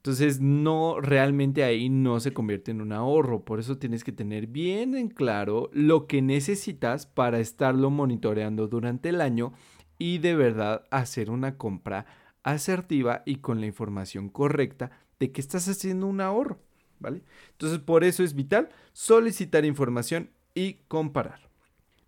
Entonces, 0.00 0.40
no, 0.40 0.98
realmente 0.98 1.62
ahí 1.62 1.90
no 1.90 2.20
se 2.20 2.32
convierte 2.32 2.70
en 2.70 2.80
un 2.80 2.92
ahorro. 2.92 3.44
Por 3.44 3.60
eso 3.60 3.76
tienes 3.76 4.02
que 4.02 4.12
tener 4.12 4.46
bien 4.46 4.94
en 4.94 5.08
claro 5.08 5.68
lo 5.74 6.06
que 6.06 6.22
necesitas 6.22 7.04
para 7.04 7.38
estarlo 7.38 7.90
monitoreando 7.90 8.66
durante 8.66 9.10
el 9.10 9.20
año 9.20 9.52
y 9.98 10.16
de 10.16 10.34
verdad 10.34 10.86
hacer 10.90 11.28
una 11.28 11.58
compra 11.58 12.06
asertiva 12.42 13.22
y 13.26 13.36
con 13.36 13.60
la 13.60 13.66
información 13.66 14.30
correcta 14.30 14.90
de 15.18 15.32
que 15.32 15.42
estás 15.42 15.68
haciendo 15.68 16.06
un 16.06 16.22
ahorro, 16.22 16.58
¿vale? 16.98 17.22
Entonces, 17.50 17.78
por 17.80 18.02
eso 18.02 18.24
es 18.24 18.32
vital 18.32 18.70
solicitar 18.94 19.66
información 19.66 20.30
y 20.54 20.78
comparar. 20.88 21.50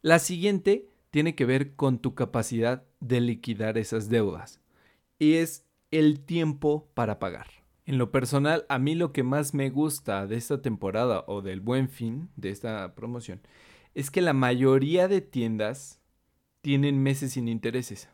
La 0.00 0.18
siguiente 0.18 0.88
tiene 1.10 1.34
que 1.34 1.44
ver 1.44 1.74
con 1.74 1.98
tu 1.98 2.14
capacidad 2.14 2.84
de 3.00 3.20
liquidar 3.20 3.76
esas 3.76 4.08
deudas 4.08 4.62
y 5.18 5.34
es 5.34 5.66
el 5.90 6.20
tiempo 6.20 6.88
para 6.94 7.18
pagar. 7.18 7.61
En 7.84 7.98
lo 7.98 8.12
personal, 8.12 8.64
a 8.68 8.78
mí 8.78 8.94
lo 8.94 9.12
que 9.12 9.24
más 9.24 9.54
me 9.54 9.70
gusta 9.70 10.26
de 10.26 10.36
esta 10.36 10.62
temporada 10.62 11.24
o 11.26 11.42
del 11.42 11.60
buen 11.60 11.88
fin 11.88 12.30
de 12.36 12.50
esta 12.50 12.94
promoción 12.94 13.40
es 13.94 14.10
que 14.10 14.22
la 14.22 14.32
mayoría 14.32 15.08
de 15.08 15.20
tiendas 15.20 16.00
tienen 16.60 17.02
meses 17.02 17.32
sin 17.32 17.48
intereses. 17.48 18.08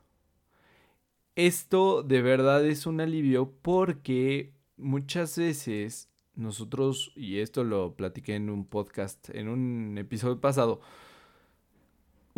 Esto 1.37 2.03
de 2.03 2.23
verdad 2.23 2.65
es 2.67 2.87
un 2.87 3.01
alivio 3.01 3.53
porque 3.63 4.53
muchas 4.77 5.39
veces 5.39 6.09
nosotros, 6.35 7.13
y 7.15 7.39
esto 7.39 7.63
lo 7.63 7.95
platiqué 7.95 8.37
en 8.37 8.49
un 8.49 8.65
podcast, 8.65 9.29
en 9.31 9.49
un 9.49 9.99
episodio 9.99 10.41
pasado, 10.41 10.81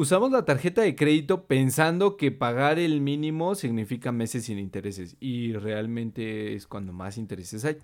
Usamos 0.00 0.33
la 0.33 0.47
tarjeta 0.47 0.80
de 0.80 0.97
crédito 0.97 1.47
pensando 1.47 2.16
que 2.16 2.33
pagar 2.33 2.78
el 2.78 3.02
mínimo 3.02 3.54
significa 3.54 4.12
meses 4.12 4.47
sin 4.47 4.59
intereses 4.59 5.19
y 5.21 5.52
realmente 5.52 6.54
es 6.54 6.66
cuando 6.66 6.95
más 6.95 7.19
intereses 7.19 7.66
hay. 7.66 7.76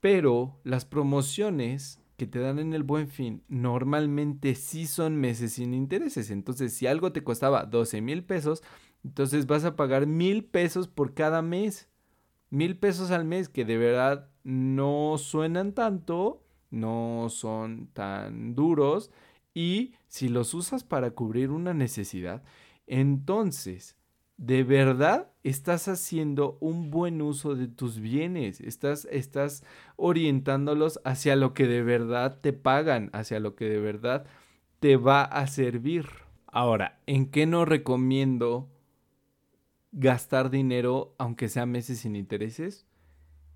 Pero 0.00 0.58
las 0.64 0.86
promociones 0.86 2.00
que 2.16 2.26
te 2.26 2.38
dan 2.38 2.58
en 2.58 2.72
el 2.72 2.82
buen 2.82 3.08
fin 3.08 3.42
normalmente 3.48 4.54
sí 4.54 4.86
son 4.86 5.16
meses 5.16 5.52
sin 5.52 5.74
intereses. 5.74 6.30
Entonces, 6.30 6.72
si 6.72 6.86
algo 6.86 7.12
te 7.12 7.22
costaba 7.22 7.66
12 7.66 8.00
mil 8.00 8.24
pesos, 8.24 8.62
entonces 9.04 9.46
vas 9.46 9.66
a 9.66 9.76
pagar 9.76 10.06
mil 10.06 10.46
pesos 10.46 10.88
por 10.88 11.12
cada 11.12 11.42
mes. 11.42 11.90
Mil 12.48 12.78
pesos 12.78 13.10
al 13.10 13.26
mes 13.26 13.50
que 13.50 13.66
de 13.66 13.76
verdad 13.76 14.30
no 14.44 15.16
suenan 15.18 15.74
tanto, 15.74 16.42
no 16.70 17.26
son 17.28 17.88
tan 17.92 18.54
duros 18.54 19.10
y 19.54 19.94
si 20.08 20.28
los 20.28 20.54
usas 20.54 20.84
para 20.84 21.10
cubrir 21.12 21.50
una 21.50 21.74
necesidad, 21.74 22.42
entonces 22.86 23.96
de 24.36 24.64
verdad 24.64 25.30
estás 25.44 25.88
haciendo 25.88 26.58
un 26.60 26.90
buen 26.90 27.22
uso 27.22 27.54
de 27.54 27.68
tus 27.68 28.00
bienes, 28.00 28.60
estás, 28.60 29.06
estás 29.10 29.62
orientándolos 29.96 31.00
hacia 31.04 31.36
lo 31.36 31.54
que 31.54 31.66
de 31.66 31.82
verdad 31.82 32.40
te 32.40 32.52
pagan, 32.52 33.10
hacia 33.12 33.40
lo 33.40 33.54
que 33.54 33.66
de 33.66 33.78
verdad 33.78 34.26
te 34.80 34.96
va 34.96 35.22
a 35.22 35.46
servir. 35.46 36.06
Ahora, 36.46 37.00
¿en 37.06 37.30
qué 37.30 37.46
no 37.46 37.64
recomiendo 37.64 38.68
gastar 39.92 40.50
dinero 40.50 41.14
aunque 41.18 41.48
sea 41.48 41.66
meses 41.66 42.00
sin 42.00 42.16
intereses? 42.16 42.86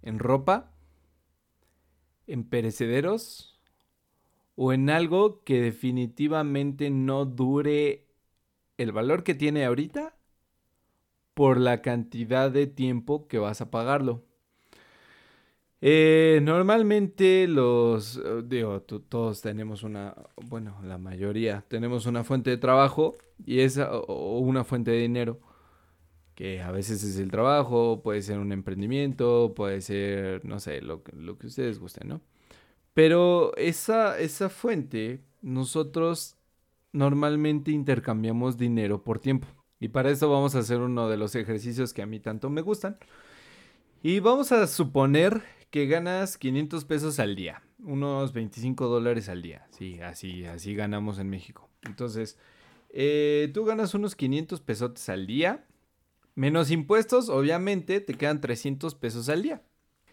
¿En 0.02 0.18
ropa? 0.18 0.72
¿En 2.26 2.44
perecederos? 2.44 3.55
O 4.56 4.72
en 4.72 4.90
algo 4.90 5.44
que 5.44 5.60
definitivamente 5.60 6.90
no 6.90 7.24
dure 7.26 8.06
el 8.78 8.92
valor 8.92 9.22
que 9.22 9.34
tiene 9.34 9.64
ahorita 9.64 10.16
por 11.34 11.60
la 11.60 11.82
cantidad 11.82 12.50
de 12.50 12.66
tiempo 12.66 13.28
que 13.28 13.38
vas 13.38 13.60
a 13.60 13.70
pagarlo. 13.70 14.24
Eh, 15.82 16.40
normalmente 16.42 17.46
los, 17.46 18.16
eh, 18.16 18.42
digo, 18.44 18.80
todos 18.82 19.42
tenemos 19.42 19.82
una, 19.82 20.14
bueno, 20.48 20.78
la 20.82 20.96
mayoría 20.96 21.64
tenemos 21.68 22.06
una 22.06 22.24
fuente 22.24 22.50
de 22.50 22.56
trabajo 22.56 23.14
y 23.44 23.60
es 23.60 23.78
o 23.78 24.38
una 24.38 24.64
fuente 24.64 24.90
de 24.90 24.98
dinero, 24.98 25.38
que 26.34 26.62
a 26.62 26.70
veces 26.70 27.02
es 27.04 27.18
el 27.18 27.30
trabajo, 27.30 28.02
puede 28.02 28.22
ser 28.22 28.38
un 28.38 28.52
emprendimiento, 28.52 29.52
puede 29.54 29.80
ser, 29.82 30.44
no 30.44 30.60
sé, 30.60 30.80
lo, 30.82 31.02
lo 31.14 31.38
que 31.38 31.46
ustedes 31.48 31.78
gusten, 31.78 32.08
¿no? 32.08 32.20
Pero 32.96 33.54
esa, 33.58 34.18
esa 34.18 34.48
fuente, 34.48 35.20
nosotros 35.42 36.38
normalmente 36.92 37.70
intercambiamos 37.70 38.56
dinero 38.56 39.04
por 39.04 39.18
tiempo. 39.18 39.46
Y 39.78 39.88
para 39.88 40.10
eso 40.10 40.30
vamos 40.30 40.54
a 40.54 40.60
hacer 40.60 40.80
uno 40.80 41.10
de 41.10 41.18
los 41.18 41.34
ejercicios 41.34 41.92
que 41.92 42.00
a 42.00 42.06
mí 42.06 42.20
tanto 42.20 42.48
me 42.48 42.62
gustan. 42.62 42.96
Y 44.02 44.20
vamos 44.20 44.50
a 44.50 44.66
suponer 44.66 45.42
que 45.70 45.86
ganas 45.86 46.38
500 46.38 46.86
pesos 46.86 47.18
al 47.18 47.36
día, 47.36 47.62
unos 47.80 48.32
25 48.32 48.86
dólares 48.86 49.28
al 49.28 49.42
día. 49.42 49.66
Sí, 49.72 50.00
así, 50.00 50.46
así 50.46 50.74
ganamos 50.74 51.18
en 51.18 51.28
México. 51.28 51.68
Entonces, 51.82 52.38
eh, 52.88 53.50
tú 53.52 53.66
ganas 53.66 53.92
unos 53.92 54.16
500 54.16 54.62
pesos 54.62 55.10
al 55.10 55.26
día, 55.26 55.66
Menos 56.34 56.70
impuestos, 56.70 57.30
obviamente, 57.30 57.98
te 58.02 58.12
quedan 58.14 58.42
300 58.42 58.94
pesos 58.94 59.30
al 59.30 59.42
día. 59.42 59.62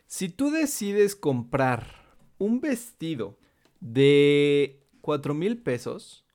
Si 0.07 0.29
tú 0.29 0.51
decides 0.51 1.17
comprar 1.17 2.02
un 2.37 2.61
vestido 2.61 3.37
de 3.79 4.81
4 5.01 5.33
mil 5.33 5.57
pesos 5.57 6.25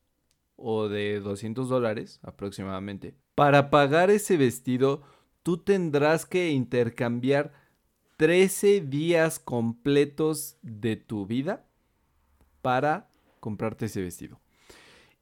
o 0.57 0.89
de 0.89 1.21
200 1.21 1.69
dólares 1.69 2.21
aproximadamente, 2.23 3.15
para 3.35 3.71
pagar 3.71 4.11
ese 4.11 4.37
vestido, 4.37 5.03
tú 5.43 5.59
tendrás 5.59 6.27
que 6.27 6.51
intercambiar 6.51 7.53
13 8.17 8.81
días 8.81 9.39
completos 9.39 10.57
de 10.63 10.97
tu 10.97 11.27
vida 11.27 11.65
para 12.63 13.09
comprarte 13.39 13.87
ese 13.87 14.03
vestido. 14.03 14.41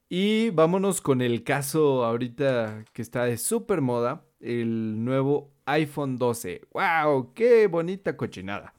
Y 0.09 0.49
vámonos 0.51 1.01
con 1.01 1.21
el 1.21 1.43
caso 1.43 2.03
ahorita 2.05 2.85
que 2.93 3.01
está 3.01 3.25
de 3.25 3.37
súper 3.37 3.81
moda, 3.81 4.25
el 4.39 5.03
nuevo 5.03 5.51
iPhone 5.65 6.17
12. 6.17 6.61
¡Wow! 6.73 7.33
¡Qué 7.33 7.67
bonita 7.67 8.17
cochinada! 8.17 8.73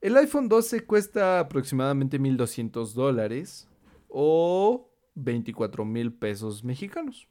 El 0.00 0.16
iPhone 0.16 0.48
12 0.48 0.86
cuesta 0.86 1.40
aproximadamente 1.40 2.18
1.200 2.18 2.92
dólares 2.94 3.68
o 4.08 4.90
24 5.14 5.84
mil 5.84 6.12
pesos 6.12 6.64
mexicanos. 6.64 7.28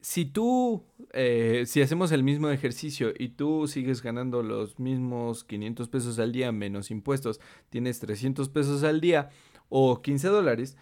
Si 0.00 0.24
tú, 0.24 0.84
eh, 1.12 1.62
si 1.66 1.80
hacemos 1.80 2.10
el 2.10 2.24
mismo 2.24 2.50
ejercicio 2.50 3.12
y 3.16 3.28
tú 3.28 3.68
sigues 3.68 4.02
ganando 4.02 4.42
los 4.42 4.80
mismos 4.80 5.44
500 5.44 5.88
pesos 5.88 6.18
al 6.18 6.32
día 6.32 6.50
menos 6.50 6.90
impuestos, 6.90 7.40
tienes 7.70 8.00
300 8.00 8.48
pesos 8.48 8.82
al 8.82 9.00
día 9.00 9.30
o 9.68 10.02
15 10.02 10.26
dólares, 10.26 10.76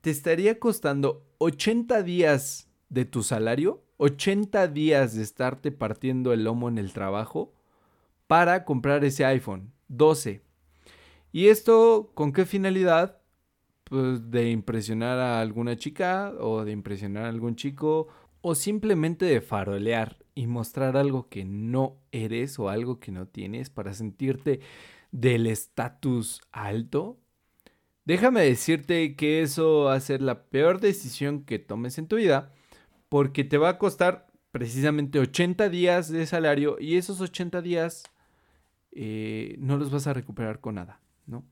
te 0.00 0.10
estaría 0.10 0.60
costando 0.60 1.26
80 1.38 2.04
días 2.04 2.68
de 2.88 3.04
tu 3.04 3.24
salario 3.24 3.82
80 4.02 4.66
días 4.68 5.14
de 5.14 5.22
estarte 5.22 5.72
partiendo 5.72 6.32
el 6.32 6.44
lomo 6.44 6.70
en 6.70 6.78
el 6.78 6.94
trabajo 6.94 7.52
para 8.30 8.64
comprar 8.64 9.04
ese 9.04 9.24
iPhone 9.24 9.72
12. 9.88 10.40
¿Y 11.32 11.48
esto 11.48 12.12
con 12.14 12.32
qué 12.32 12.46
finalidad? 12.46 13.20
Pues 13.82 14.30
de 14.30 14.52
impresionar 14.52 15.18
a 15.18 15.40
alguna 15.40 15.76
chica 15.76 16.32
o 16.38 16.64
de 16.64 16.70
impresionar 16.70 17.24
a 17.24 17.28
algún 17.28 17.56
chico 17.56 18.06
o 18.40 18.54
simplemente 18.54 19.24
de 19.24 19.40
farolear 19.40 20.16
y 20.36 20.46
mostrar 20.46 20.96
algo 20.96 21.28
que 21.28 21.44
no 21.44 21.96
eres 22.12 22.56
o 22.60 22.68
algo 22.68 23.00
que 23.00 23.10
no 23.10 23.26
tienes 23.26 23.68
para 23.68 23.94
sentirte 23.94 24.60
del 25.10 25.48
estatus 25.48 26.40
alto. 26.52 27.18
Déjame 28.04 28.42
decirte 28.42 29.16
que 29.16 29.42
eso 29.42 29.86
va 29.86 29.94
a 29.94 30.00
ser 30.00 30.22
la 30.22 30.44
peor 30.44 30.78
decisión 30.78 31.42
que 31.42 31.58
tomes 31.58 31.98
en 31.98 32.06
tu 32.06 32.14
vida 32.14 32.52
porque 33.08 33.42
te 33.42 33.58
va 33.58 33.70
a 33.70 33.78
costar 33.78 34.28
precisamente 34.52 35.18
80 35.18 35.68
días 35.68 36.12
de 36.12 36.26
salario 36.26 36.76
y 36.78 36.96
esos 36.96 37.20
80 37.20 37.60
días 37.60 38.04
eh, 38.92 39.56
no 39.58 39.76
los 39.76 39.90
vas 39.90 40.06
a 40.06 40.12
recuperar 40.12 40.60
con 40.60 40.76
nada, 40.76 41.00
¿no? 41.26 41.44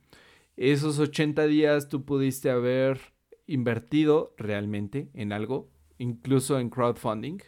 Esos 0.57 0.99
80 0.99 1.47
días 1.47 1.89
tú 1.89 2.05
pudiste 2.05 2.51
haber 2.51 3.01
invertido 3.47 4.35
realmente 4.37 5.09
en 5.15 5.33
algo, 5.33 5.71
incluso 5.99 6.59
en 6.59 6.69
crowdfunding, 6.69 7.39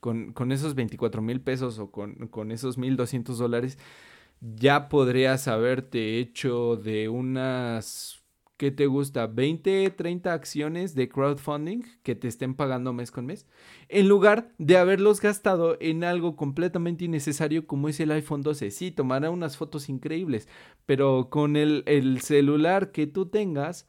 con, 0.00 0.52
esos 0.52 0.74
24 0.74 1.22
mil 1.22 1.40
pesos 1.40 1.78
o 1.78 1.90
con, 1.90 2.28
con 2.28 2.50
esos 2.50 2.76
1.200 2.78 3.36
dólares, 3.36 3.78
ya 4.40 4.88
podrías 4.88 5.46
haberte 5.46 6.18
hecho 6.18 6.76
de 6.76 7.08
unas 7.08 8.21
¿qué 8.62 8.70
te 8.70 8.86
gusta? 8.86 9.26
20, 9.26 9.90
30 9.90 10.32
acciones 10.32 10.94
de 10.94 11.08
crowdfunding 11.08 11.82
que 12.04 12.14
te 12.14 12.28
estén 12.28 12.54
pagando 12.54 12.92
mes 12.92 13.10
con 13.10 13.26
mes, 13.26 13.44
en 13.88 14.06
lugar 14.06 14.52
de 14.58 14.76
haberlos 14.76 15.20
gastado 15.20 15.76
en 15.80 16.04
algo 16.04 16.36
completamente 16.36 17.06
innecesario 17.06 17.66
como 17.66 17.88
es 17.88 17.98
el 17.98 18.12
iPhone 18.12 18.42
12. 18.42 18.70
Sí, 18.70 18.92
tomará 18.92 19.30
unas 19.30 19.56
fotos 19.56 19.88
increíbles, 19.88 20.46
pero 20.86 21.28
con 21.28 21.56
el, 21.56 21.82
el 21.86 22.20
celular 22.20 22.92
que 22.92 23.08
tú 23.08 23.26
tengas, 23.26 23.88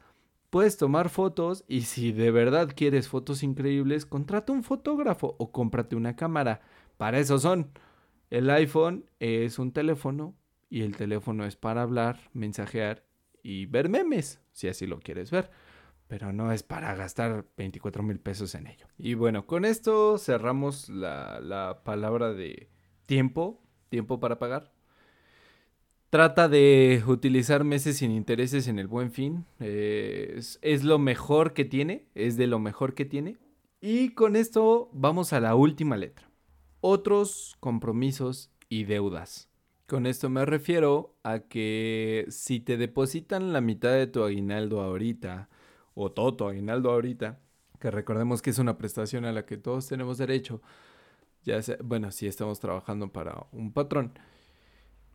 puedes 0.50 0.75
tomar 0.75 1.10
fotos 1.10 1.65
y 1.68 1.82
si 1.82 2.12
de 2.12 2.32
verdad 2.32 2.74
quieres 2.75 3.08
fotos 3.08 3.44
increíbles, 3.44 4.08
contrata 4.08 4.53
un 4.53 4.63
fotógrafo 4.63 5.36
o 5.38 5.51
cómprate 5.51 5.95
una 5.95 6.15
cámara. 6.15 6.62
Para 6.97 7.19
eso 7.19 7.38
son. 7.38 7.69
El 8.32 8.50
iPhone 8.50 9.06
es 9.19 9.60
un 9.60 9.71
teléfono 9.71 10.34
y 10.67 10.82
el 10.82 10.97
teléfono 10.97 11.45
es 11.45 11.56
para 11.56 11.84
hablar, 11.84 12.32
mensajear 12.34 13.04
y 13.43 13.65
ver 13.65 13.89
memes, 13.89 14.41
si 14.53 14.69
así 14.69 14.88
lo 14.88 14.99
quieres 14.99 15.29
ver. 15.29 15.51
Pero 16.08 16.34
no 16.34 16.51
es 16.51 16.63
para 16.63 16.95
gastar 16.95 17.45
24 17.58 18.01
mil 18.03 18.19
pesos 18.19 18.56
en 18.56 18.67
ello. 18.67 18.88
Y 18.97 19.13
bueno, 19.13 19.45
con 19.45 19.65
esto 19.65 20.17
cerramos 20.17 20.89
la, 20.89 21.82
palabra 21.84 22.34
de 22.34 22.69
tiempo, 23.06 23.62
tiempo 23.89 24.19
para 24.19 24.39
pagar. 24.39 24.71
Trata 26.10 26.47
de 26.47 27.03
utilizar 27.08 27.63
meses 27.63 27.97
sin 27.97 28.12
intereses 28.12 28.67
en 28.67 28.79
el 28.79 28.88
buen 28.88 29.12
fin. 29.12 29.45
es, 29.60 30.60
es 30.62 30.84
lo 30.84 30.99
mejor 30.99 31.53
que 31.53 31.65
tiene, 31.65 32.08
es 32.15 32.38
de 32.38 32.47
lo 32.47 32.60
mejor 32.60 32.93
que 32.93 33.06
tiene. 33.06 33.38
Y 33.82 34.10
con 34.10 34.36
esto 34.36 34.89
vamos 34.93 35.34
a 35.34 35.39
la 35.39 35.56
última 35.56 35.97
letra. 35.97 36.29
Otros 36.79 37.58
compromisos 37.60 38.51
y 38.69 38.84
deudas. 38.84 39.53
Con 39.88 40.06
esto 40.06 40.30
me 40.30 40.46
refiero 40.46 41.17
a 41.24 41.39
que 41.39 42.26
si 42.30 42.60
te 42.60 42.78
depositan 42.78 43.52
la 43.52 43.62
mitad 43.62 43.91
de 43.91 44.08
tu 44.08 44.24
aguinaldo 44.24 44.82
ahorita, 44.82 45.50
o 45.93 46.12
todo 46.12 46.36
tu 46.36 46.48
aguinaldo 46.48 46.91
ahorita, 46.91 47.39
que 47.80 47.91
recordemos 47.91 48.41
que 48.41 48.52
es 48.52 48.60
una 48.60 48.78
prestación 48.78 49.26
a 49.26 49.34
la 49.34 49.46
que 49.46 49.58
todos 49.58 49.88
tenemos 49.88 50.17
derecho, 50.17 50.62
ya 51.43 51.62
sea, 51.62 51.78
bueno, 51.84 52.12
si 52.12 52.28
estamos 52.28 52.60
trabajando 52.62 53.12
para 53.12 53.46
un 53.52 53.74
patrón, 53.74 54.13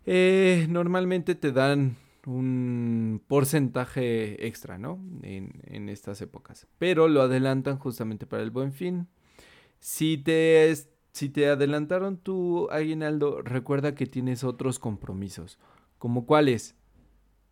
eh, 0.05 0.67
normalmente 0.69 1.35
te 1.35 1.53
dan 1.53 1.97
un 2.27 3.23
porcentaje 3.27 4.47
extra, 4.47 4.77
¿no? 4.77 5.03
En, 5.23 5.63
en, 5.65 5.89
estas 5.89 6.21
épocas. 6.21 6.67
Pero 6.79 7.09
lo 7.09 7.23
adelantan 7.23 7.79
justamente 7.79 8.27
para 8.27 8.43
el 8.43 8.51
buen 8.51 8.73
fin. 8.73 9.09
Si 9.81 10.19
te 10.19 10.71
si 11.13 11.29
te 11.29 11.49
adelantaron 11.49 12.19
tu 12.19 12.71
aguinaldo, 12.71 13.43
recuerda 13.43 13.95
que 13.95 14.07
tienes 14.07 14.45
otros 14.45 14.79
compromisos. 14.79 15.59
¿Como 15.99 16.27
cuáles? 16.27 16.77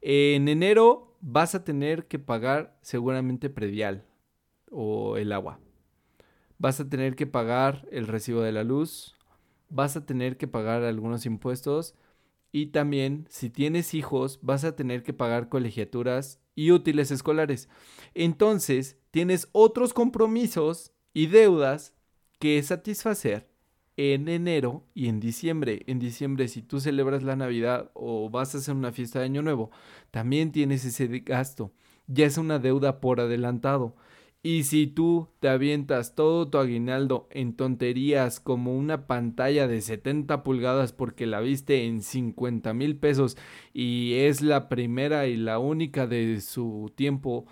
En 0.01 0.49
enero 0.49 1.17
vas 1.21 1.55
a 1.55 1.65
tener 1.65 2.07
que 2.07 2.19
pagar 2.19 2.79
seguramente 2.83 3.51
predial 3.51 4.05
o 4.71 5.17
el 5.17 5.33
agua. 5.33 5.59
Vas 6.59 6.81
a 6.81 6.89
tener 6.89 7.17
que 7.17 7.27
pagar 7.27 7.87
el 7.91 8.07
recibo 8.07 8.41
de 8.43 8.53
la 8.53 8.65
luz. 8.65 9.17
Vas 9.69 9.97
a 9.97 10.07
tener 10.07 10.37
que 10.37 10.47
pagar 10.47 10.85
algunos 10.85 11.27
impuestos. 11.27 11.95
Y 12.53 12.67
también, 12.67 13.27
si 13.29 13.51
tienes 13.51 13.95
hijos, 13.95 14.39
vas 14.43 14.65
a 14.65 14.77
tener 14.77 15.03
que 15.03 15.13
pagar 15.13 15.49
colegiaturas 15.49 16.41
y 16.55 16.71
útiles 16.71 17.11
escolares. 17.11 17.69
Entonces, 18.15 18.97
tienes 19.11 19.49
otros 19.53 19.93
compromisos 19.93 20.93
y 21.13 21.27
deudas 21.27 21.96
que 22.39 22.63
satisfacer 22.63 23.49
en 23.97 24.29
enero 24.29 24.85
y 24.95 25.09
en 25.09 25.21
diciembre. 25.21 25.83
En 25.87 25.99
diciembre, 25.99 26.49
si 26.49 26.63
tú 26.63 26.81
celebras 26.81 27.23
la 27.23 27.37
Navidad 27.37 27.91
o 27.95 28.31
vas 28.31 28.55
a 28.55 28.59
hacer 28.59 28.75
una 28.75 28.93
fiesta 28.93 29.21
de 29.21 29.27
Año 29.27 29.43
Nuevo, 29.43 29.71
también 30.11 30.53
tienes 30.53 30.85
ese 30.85 31.07
gasto. 31.21 31.73
Ya 32.07 32.27
es 32.27 32.39
una 32.39 32.59
deuda 32.59 33.01
por 33.01 33.21
adelantado. 33.21 33.97
Y 34.43 34.63
si 34.63 34.87
tú 34.87 35.29
te 35.41 35.49
avientas 35.49 36.15
todo 36.15 36.49
tu 36.49 36.59
aguinaldo 36.59 37.27
en 37.33 37.57
tonterías 37.57 38.39
como 38.39 38.77
una 38.77 39.09
pantalla 39.09 39.67
de 39.67 39.81
70 39.81 40.45
pulgadas 40.45 40.93
porque 40.93 41.27
la 41.27 41.41
viste 41.41 41.85
en 41.85 42.01
50 42.01 42.73
mil 42.73 42.97
pesos 42.97 43.37
y 43.73 44.13
es 44.15 44.43
la 44.43 44.69
primera 44.69 45.27
y 45.27 45.37
la 45.37 45.59
única 45.59 46.07
de 46.07 46.41
su 46.41 46.93
tiempo, 46.95 47.47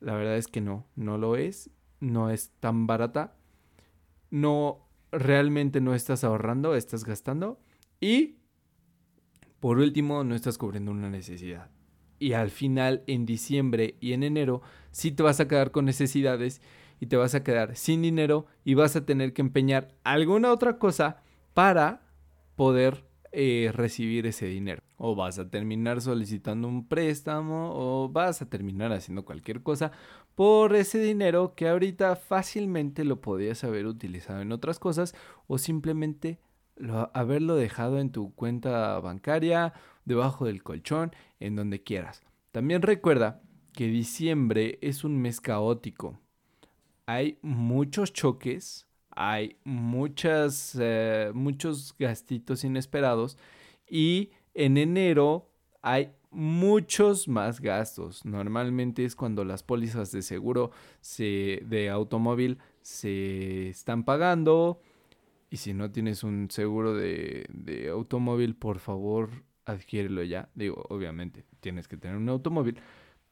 la 0.00 0.14
verdad 0.14 0.38
es 0.38 0.46
que 0.46 0.62
no, 0.62 0.86
no 0.96 1.18
lo 1.18 1.36
es, 1.36 1.68
no 2.00 2.30
es 2.30 2.52
tan 2.58 2.86
barata. 2.86 3.36
No 4.30 4.88
realmente 5.12 5.80
no 5.80 5.94
estás 5.94 6.24
ahorrando, 6.24 6.74
estás 6.74 7.04
gastando. 7.04 7.60
Y, 8.00 8.36
por 9.60 9.78
último, 9.78 10.24
no 10.24 10.34
estás 10.34 10.58
cubriendo 10.58 10.90
una 10.92 11.10
necesidad. 11.10 11.70
Y 12.18 12.34
al 12.34 12.50
final, 12.50 13.02
en 13.06 13.26
diciembre 13.26 13.96
y 14.00 14.12
en 14.12 14.22
enero, 14.22 14.62
sí 14.90 15.10
te 15.10 15.22
vas 15.22 15.40
a 15.40 15.48
quedar 15.48 15.70
con 15.70 15.84
necesidades 15.84 16.60
y 17.00 17.06
te 17.06 17.16
vas 17.16 17.34
a 17.34 17.42
quedar 17.42 17.76
sin 17.76 18.02
dinero 18.02 18.46
y 18.64 18.74
vas 18.74 18.94
a 18.94 19.06
tener 19.06 19.32
que 19.32 19.40
empeñar 19.40 19.94
alguna 20.04 20.52
otra 20.52 20.78
cosa 20.78 21.22
para 21.54 22.02
poder 22.56 23.04
eh, 23.32 23.70
recibir 23.72 24.26
ese 24.26 24.46
dinero. 24.46 24.82
O 25.02 25.14
vas 25.14 25.38
a 25.38 25.48
terminar 25.48 26.02
solicitando 26.02 26.68
un 26.68 26.86
préstamo 26.86 27.70
o 27.72 28.10
vas 28.10 28.42
a 28.42 28.50
terminar 28.50 28.92
haciendo 28.92 29.24
cualquier 29.24 29.62
cosa 29.62 29.92
por 30.34 30.76
ese 30.76 30.98
dinero 30.98 31.54
que 31.54 31.68
ahorita 31.68 32.16
fácilmente 32.16 33.04
lo 33.04 33.20
podías 33.22 33.64
haber 33.64 33.86
utilizado 33.86 34.42
en 34.42 34.52
otras 34.52 34.78
cosas 34.78 35.14
o 35.46 35.56
simplemente 35.56 36.38
haberlo 37.14 37.56
dejado 37.56 37.98
en 37.98 38.10
tu 38.10 38.34
cuenta 38.34 39.00
bancaria, 39.00 39.72
debajo 40.04 40.44
del 40.44 40.62
colchón, 40.62 41.12
en 41.38 41.56
donde 41.56 41.82
quieras. 41.82 42.22
También 42.52 42.82
recuerda 42.82 43.42
que 43.72 43.86
diciembre 43.86 44.78
es 44.82 45.04
un 45.04 45.20
mes 45.20 45.40
caótico. 45.40 46.20
Hay 47.06 47.38
muchos 47.42 48.12
choques 48.12 48.86
hay 49.22 49.56
muchas, 49.64 50.76
eh, 50.80 51.30
muchos 51.34 51.94
gastitos 51.98 52.64
inesperados 52.64 53.36
y 53.88 54.30
en 54.54 54.76
enero 54.76 55.50
hay 55.82 56.12
muchos 56.30 57.28
más 57.28 57.60
gastos. 57.60 58.24
Normalmente 58.24 59.04
es 59.04 59.16
cuando 59.16 59.44
las 59.44 59.62
pólizas 59.62 60.12
de 60.12 60.22
seguro 60.22 60.70
se, 61.00 61.62
de 61.66 61.90
automóvil 61.90 62.58
se 62.82 63.68
están 63.70 64.04
pagando. 64.04 64.80
Y 65.50 65.56
si 65.56 65.74
no 65.74 65.90
tienes 65.90 66.22
un 66.22 66.48
seguro 66.50 66.94
de, 66.94 67.46
de 67.52 67.88
automóvil, 67.88 68.54
por 68.54 68.78
favor, 68.78 69.30
adquiérelo 69.64 70.22
ya. 70.22 70.48
Digo, 70.54 70.84
obviamente, 70.88 71.44
tienes 71.60 71.88
que 71.88 71.96
tener 71.96 72.16
un 72.16 72.28
automóvil. 72.28 72.78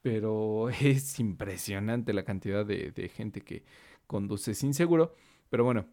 Pero 0.03 0.69
es 0.81 1.19
impresionante 1.21 2.13
la 2.13 2.25
cantidad 2.25 2.67
de, 2.67 2.91
de 2.93 3.09
gente 3.09 3.41
que 3.43 3.65
conduce 4.07 4.55
sin 4.55 4.75
seguro. 4.75 5.15
Pero 5.51 5.65
bueno, 5.65 5.87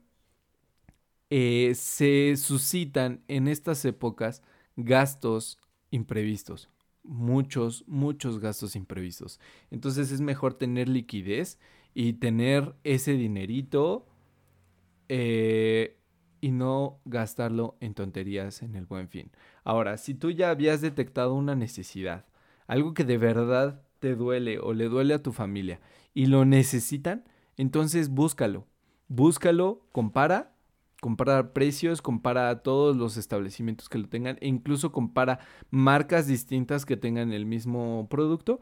eh, 1.30 1.74
se 1.76 2.36
suscitan 2.38 3.24
en 3.28 3.48
estas 3.48 3.84
épocas 3.86 4.42
gastos 4.76 5.58
imprevistos 5.92 6.70
muchos, 7.06 7.84
muchos 7.88 8.40
gastos 8.40 8.76
imprevistos. 8.76 9.40
Entonces 9.72 10.12
es 10.12 10.22
mejor 10.22 10.56
tener 10.56 10.90
liquidez 10.90 11.60
y 11.94 12.14
tener 12.14 12.76
ese 12.84 13.14
dinerito 13.14 14.08
eh, 15.08 15.98
y 16.42 16.52
no 16.52 17.00
gastarlo 17.06 17.78
en 17.80 17.94
tonterías 17.94 18.62
en 18.62 18.76
el 18.76 18.86
buen 18.86 19.08
fin. 19.08 19.32
Ahora, 19.64 19.98
si 19.98 20.14
tú 20.14 20.32
ya 20.32 20.50
habías 20.50 20.82
detectado 20.82 21.34
una 21.34 21.56
necesidad, 21.56 22.26
algo 22.68 22.94
que 22.94 23.04
de 23.04 23.18
verdad 23.18 23.82
te 24.00 24.16
duele 24.16 24.60
o 24.60 24.74
le 24.74 24.90
duele 24.90 25.14
a 25.14 25.24
tu 25.24 25.32
familia 25.32 25.80
y 26.14 26.26
lo 26.26 26.46
necesitan, 26.46 27.24
entonces 27.58 28.10
búscalo. 28.10 28.68
Búscalo, 29.08 29.86
compara 29.92 30.55
compara 31.02 31.54
precios, 31.54 32.02
compara 32.02 32.64
todos 32.64 32.96
los 32.96 33.18
establecimientos 33.18 33.90
que 33.90 33.98
lo 33.98 34.08
tengan 34.08 34.38
e 34.42 34.48
incluso 34.48 34.92
compara 34.92 35.40
marcas 35.70 36.28
distintas 36.28 36.86
que 36.86 36.98
tengan 36.98 37.32
el 37.32 37.46
mismo 37.46 38.08
producto 38.10 38.60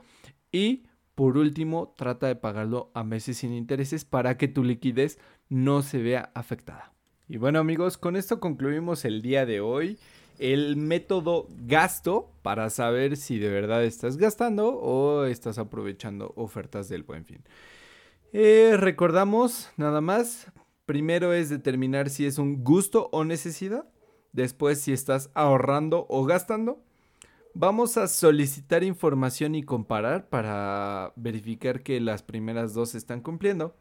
y 0.51 0.83
por 1.15 1.37
último 1.37 1.93
trata 1.95 2.27
de 2.27 2.35
pagarlo 2.35 2.91
a 2.93 3.03
meses 3.03 3.37
sin 3.37 3.53
intereses 3.53 4.03
para 4.05 4.37
que 4.37 4.47
tu 4.47 4.63
liquidez 4.63 5.19
no 5.49 5.81
se 5.81 6.01
vea 6.01 6.31
afectada. 6.33 6.93
Y 7.29 7.37
bueno 7.37 7.59
amigos, 7.59 7.97
con 7.97 8.15
esto 8.15 8.39
concluimos 8.39 9.05
el 9.05 9.21
día 9.21 9.45
de 9.45 9.61
hoy. 9.61 9.97
El 10.39 10.75
método 10.75 11.47
gasto 11.65 12.31
para 12.41 12.69
saber 12.71 13.17
si 13.17 13.37
de 13.37 13.49
verdad 13.49 13.83
estás 13.83 14.17
gastando 14.17 14.75
o 14.79 15.25
estás 15.25 15.59
aprovechando 15.59 16.33
ofertas 16.35 16.89
del 16.89 17.03
buen 17.03 17.23
fin. 17.23 17.43
Eh, 18.33 18.75
recordamos 18.77 19.69
nada 19.77 20.01
más, 20.01 20.51
Primero 20.85 21.31
es 21.31 21.49
determinar 21.49 22.09
si 22.09 22.25
es 22.25 22.37
un 22.37 22.63
gusto 22.63 23.09
o 23.11 23.23
necesidad. 23.23 23.85
Después 24.33 24.81
si 24.81 24.91
estás 24.91 25.29
ahorrando 25.33 26.05
o 26.09 26.25
gastando. 26.25 26.83
Vamos 27.53 27.97
a 27.97 28.07
solicitar 28.07 28.83
información 28.83 29.53
y 29.53 29.63
comparar 29.63 30.27
para 30.27 31.13
verificar 31.15 31.83
que 31.83 32.01
las 32.01 32.23
primeras 32.23 32.73
dos 32.73 32.95
están 32.95 33.21
cumpliendo. 33.21 33.75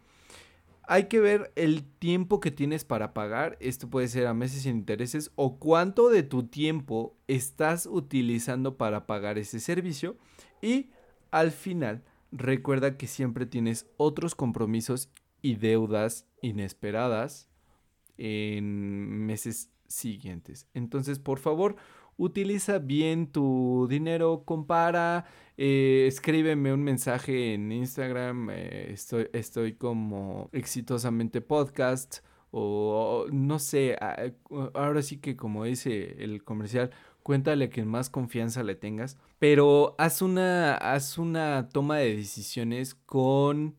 Hay 0.84 1.04
que 1.04 1.20
ver 1.20 1.52
el 1.56 1.84
tiempo 1.84 2.38
que 2.38 2.50
tienes 2.50 2.84
para 2.84 3.14
pagar. 3.14 3.56
Esto 3.60 3.88
puede 3.88 4.08
ser 4.08 4.26
a 4.26 4.34
meses 4.34 4.62
sin 4.62 4.76
intereses 4.76 5.32
o 5.36 5.58
cuánto 5.58 6.10
de 6.10 6.22
tu 6.22 6.44
tiempo 6.44 7.16
estás 7.28 7.86
utilizando 7.86 8.76
para 8.76 9.06
pagar 9.06 9.38
ese 9.38 9.58
servicio. 9.58 10.16
Y 10.60 10.90
al 11.30 11.50
final, 11.50 12.04
recuerda 12.30 12.98
que 12.98 13.06
siempre 13.06 13.46
tienes 13.46 13.86
otros 13.96 14.34
compromisos 14.34 15.08
y 15.42 15.56
deudas 15.56 16.26
inesperadas 16.40 17.48
en 18.16 19.26
meses 19.26 19.70
siguientes. 19.88 20.68
Entonces, 20.72 21.18
por 21.18 21.38
favor, 21.38 21.76
utiliza 22.16 22.78
bien 22.78 23.26
tu 23.26 23.86
dinero, 23.90 24.44
compara, 24.44 25.26
eh, 25.56 26.04
escríbeme 26.06 26.72
un 26.72 26.82
mensaje 26.82 27.54
en 27.54 27.72
Instagram, 27.72 28.50
eh, 28.50 28.92
estoy, 28.92 29.28
estoy 29.32 29.74
como 29.74 30.48
exitosamente 30.52 31.40
podcast 31.40 32.20
o 32.50 33.26
no 33.32 33.58
sé, 33.58 33.96
ahora 34.74 35.00
sí 35.00 35.18
que 35.18 35.36
como 35.36 35.64
dice 35.64 36.22
el 36.22 36.44
comercial, 36.44 36.90
cuéntale 37.22 37.70
que 37.70 37.84
más 37.84 38.10
confianza 38.10 38.62
le 38.62 38.74
tengas, 38.74 39.16
pero 39.38 39.94
haz 39.98 40.20
una, 40.20 40.74
haz 40.74 41.16
una 41.16 41.70
toma 41.70 41.96
de 41.96 42.14
decisiones 42.16 42.94
con 42.94 43.76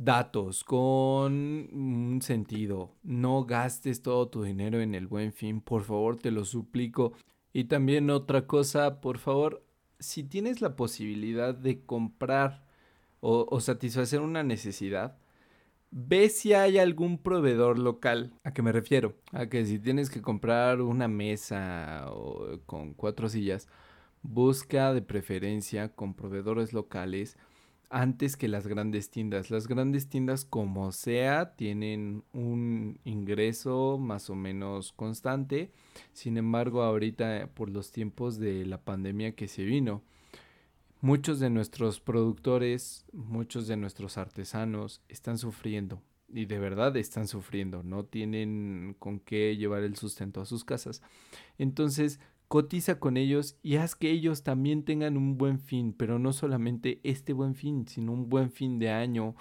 datos, 0.00 0.64
con 0.64 1.32
un 1.72 2.20
sentido. 2.22 2.90
No 3.02 3.44
gastes 3.44 4.02
todo 4.02 4.28
tu 4.28 4.42
dinero 4.42 4.80
en 4.80 4.94
el 4.94 5.06
buen 5.06 5.32
fin, 5.32 5.60
por 5.60 5.84
favor, 5.84 6.16
te 6.16 6.30
lo 6.30 6.44
suplico. 6.44 7.12
Y 7.52 7.64
también 7.64 8.08
otra 8.08 8.46
cosa, 8.46 9.00
por 9.00 9.18
favor, 9.18 9.62
si 9.98 10.24
tienes 10.24 10.62
la 10.62 10.74
posibilidad 10.74 11.54
de 11.54 11.84
comprar 11.84 12.64
o, 13.20 13.60
satisfacer 13.60 14.20
una 14.20 14.42
necesidad, 14.42 15.18
ve 15.90 16.30
si 16.30 16.54
hay 16.54 16.78
algún 16.78 17.18
proveedor 17.18 17.78
local. 17.78 18.32
¿A 18.44 18.54
qué 18.54 18.62
me 18.62 18.72
refiero? 18.72 19.16
A 19.32 19.46
que 19.46 19.66
si 19.66 19.78
tienes 19.78 20.08
que 20.08 20.22
comprar 20.22 20.80
una 20.80 21.08
mesa 21.08 22.06
o 22.08 22.58
con 22.64 22.94
cuatro 22.94 23.28
sillas, 23.28 23.68
busca 24.22 24.94
de 24.94 25.02
preferencia 25.02 25.90
con 25.90 26.14
proveedores 26.14 26.72
locales 26.72 27.36
antes 27.90 28.36
que 28.36 28.48
las 28.48 28.66
grandes 28.66 29.10
tiendas. 29.10 29.50
Las 29.50 29.66
grandes 29.66 30.08
tiendas 30.08 30.44
como 30.44 30.92
sea 30.92 31.56
tienen 31.56 32.24
un 32.32 33.00
ingreso 33.04 33.98
más 33.98 34.30
o 34.30 34.36
menos 34.36 34.92
constante. 34.92 35.72
Sin 36.12 36.38
embargo, 36.38 36.82
ahorita 36.82 37.50
por 37.52 37.68
los 37.68 37.90
tiempos 37.90 38.38
de 38.38 38.64
la 38.64 38.80
pandemia 38.82 39.34
que 39.34 39.48
se 39.48 39.64
vino, 39.64 40.02
muchos 41.00 41.40
de 41.40 41.50
nuestros 41.50 42.00
productores, 42.00 43.04
muchos 43.12 43.66
de 43.66 43.76
nuestros 43.76 44.16
artesanos 44.16 45.02
están 45.08 45.36
sufriendo. 45.36 46.00
Y 46.32 46.44
de 46.46 46.60
verdad 46.60 46.96
están 46.96 47.26
sufriendo, 47.26 47.82
no 47.82 48.04
tienen 48.04 48.94
con 49.00 49.18
qué 49.18 49.56
llevar 49.56 49.82
el 49.82 49.96
sustento 49.96 50.40
a 50.40 50.46
sus 50.46 50.64
casas. 50.64 51.02
Entonces, 51.58 52.20
cotiza 52.50 52.98
con 52.98 53.16
ellos 53.16 53.56
y 53.62 53.76
haz 53.76 53.94
que 53.94 54.10
ellos 54.10 54.42
también 54.42 54.84
tengan 54.84 55.16
un 55.16 55.38
buen 55.38 55.60
fin, 55.60 55.94
pero 55.96 56.18
no 56.18 56.32
solamente 56.32 56.98
este 57.04 57.32
buen 57.32 57.54
fin, 57.54 57.86
sino 57.86 58.10
un 58.10 58.28
buen 58.28 58.50
fin 58.50 58.80
de 58.80 58.90
año 58.90 59.36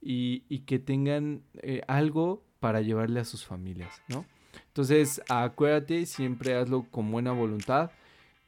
y, 0.00 0.40
que 0.60 0.78
tengan 0.78 1.42
eh, 1.56 1.82
algo 1.86 2.42
para 2.58 2.80
llevarle 2.80 3.20
a 3.20 3.26
sus 3.26 3.44
familias, 3.44 4.00
¿no? 4.08 4.24
Entonces, 4.68 5.20
acuérdate, 5.28 6.06
siempre 6.06 6.54
hazlo 6.54 6.86
con 6.90 7.12
buena 7.12 7.32
voluntad 7.32 7.90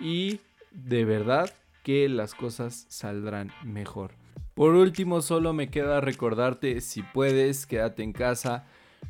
y 0.00 0.40
de 0.72 1.04
verdad 1.04 1.52
que 1.82 2.08
las 2.08 2.34
cosas 2.34 2.86
saldrán 2.88 3.52
mejor. 3.62 4.12
Por 4.54 4.74
último, 4.74 5.20
solo 5.20 5.52
me 5.52 5.68
queda 5.68 6.00
recordarte, 6.00 6.80
si 6.80 7.02
puedes, 7.02 7.66
quédate 7.66 8.04
en 8.04 8.14
casa 8.14 8.64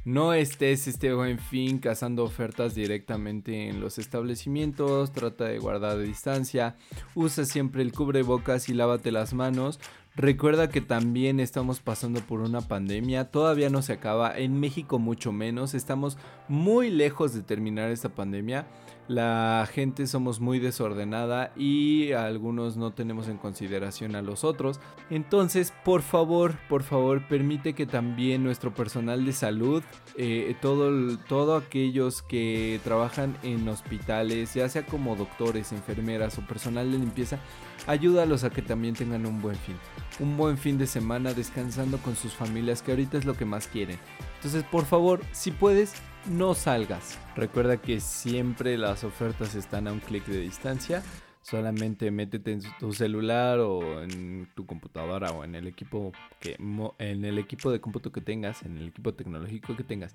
no 0.04 0.32
estés 0.32 0.88
este 0.88 1.12
buen 1.12 1.38
fin 1.38 1.78
cazando 1.78 2.24
ofertas 2.24 2.74
directamente 2.74 3.68
en 3.68 3.80
los 3.80 3.98
establecimientos, 3.98 5.12
trata 5.12 5.44
de 5.44 5.58
guardar 5.58 5.98
distancia, 5.98 6.76
usa 7.14 7.44
siempre 7.44 7.82
el 7.82 7.92
cubrebocas 7.92 8.68
y 8.68 8.74
lávate 8.74 9.12
las 9.12 9.34
manos. 9.34 9.78
Recuerda 10.16 10.68
que 10.68 10.80
también 10.80 11.40
estamos 11.40 11.80
pasando 11.80 12.20
por 12.20 12.40
una 12.40 12.60
pandemia, 12.62 13.30
todavía 13.30 13.70
no 13.70 13.82
se 13.82 13.92
acaba, 13.92 14.36
en 14.36 14.58
México 14.58 14.98
mucho 14.98 15.30
menos, 15.30 15.74
estamos 15.74 16.16
muy 16.48 16.90
lejos 16.90 17.34
de 17.34 17.42
terminar 17.42 17.90
esta 17.90 18.08
pandemia 18.08 18.66
la 19.08 19.66
gente 19.72 20.06
somos 20.06 20.38
muy 20.38 20.58
desordenada 20.58 21.50
y 21.56 22.12
algunos 22.12 22.76
no 22.76 22.92
tenemos 22.92 23.26
en 23.28 23.38
consideración 23.38 24.14
a 24.14 24.22
los 24.22 24.44
otros. 24.44 24.80
Entonces, 25.08 25.72
por 25.84 26.02
favor, 26.02 26.58
por 26.68 26.82
favor, 26.82 27.26
permite 27.26 27.72
que 27.72 27.86
también 27.86 28.44
nuestro 28.44 28.74
personal 28.74 29.24
de 29.24 29.32
salud, 29.32 29.82
eh, 30.16 30.54
todo, 30.60 31.16
todo 31.26 31.56
aquellos 31.56 32.20
que 32.22 32.80
trabajan 32.84 33.36
en 33.42 33.66
hospitales, 33.68 34.52
ya 34.52 34.68
sea 34.68 34.84
como 34.84 35.16
doctores, 35.16 35.72
enfermeras 35.72 36.38
o 36.38 36.42
personal 36.46 36.92
de 36.92 36.98
limpieza, 36.98 37.38
ayúdalos 37.86 38.44
a 38.44 38.50
que 38.50 38.60
también 38.60 38.94
tengan 38.94 39.24
un 39.24 39.40
buen 39.40 39.56
fin. 39.56 39.76
Un 40.20 40.36
buen 40.36 40.58
fin 40.58 40.76
de 40.76 40.86
semana 40.86 41.32
descansando 41.32 41.96
con 41.98 42.14
sus 42.14 42.34
familias, 42.34 42.82
que 42.82 42.90
ahorita 42.90 43.16
es 43.16 43.24
lo 43.24 43.34
que 43.34 43.46
más 43.46 43.68
quieren. 43.68 43.98
Entonces, 44.36 44.64
por 44.64 44.84
favor, 44.84 45.20
si 45.32 45.50
puedes, 45.50 45.94
no 46.26 46.54
salgas. 46.54 47.18
Recuerda 47.36 47.76
que 47.78 48.00
siempre 48.00 48.76
las 48.76 49.04
ofertas 49.04 49.54
están 49.54 49.88
a 49.88 49.92
un 49.92 50.00
clic 50.00 50.24
de 50.26 50.40
distancia. 50.40 51.02
Solamente 51.42 52.10
métete 52.10 52.52
en 52.52 52.60
tu 52.78 52.92
celular 52.92 53.60
o 53.60 54.02
en 54.02 54.48
tu 54.54 54.66
computadora 54.66 55.30
o 55.30 55.44
en 55.44 55.54
el 55.54 55.66
equipo 55.66 56.12
que 56.40 56.56
en 56.98 57.24
el 57.24 57.38
equipo 57.38 57.70
de 57.70 57.80
cómputo 57.80 58.12
que 58.12 58.20
tengas, 58.20 58.62
en 58.64 58.76
el 58.76 58.88
equipo 58.88 59.14
tecnológico 59.14 59.76
que 59.76 59.84
tengas. 59.84 60.14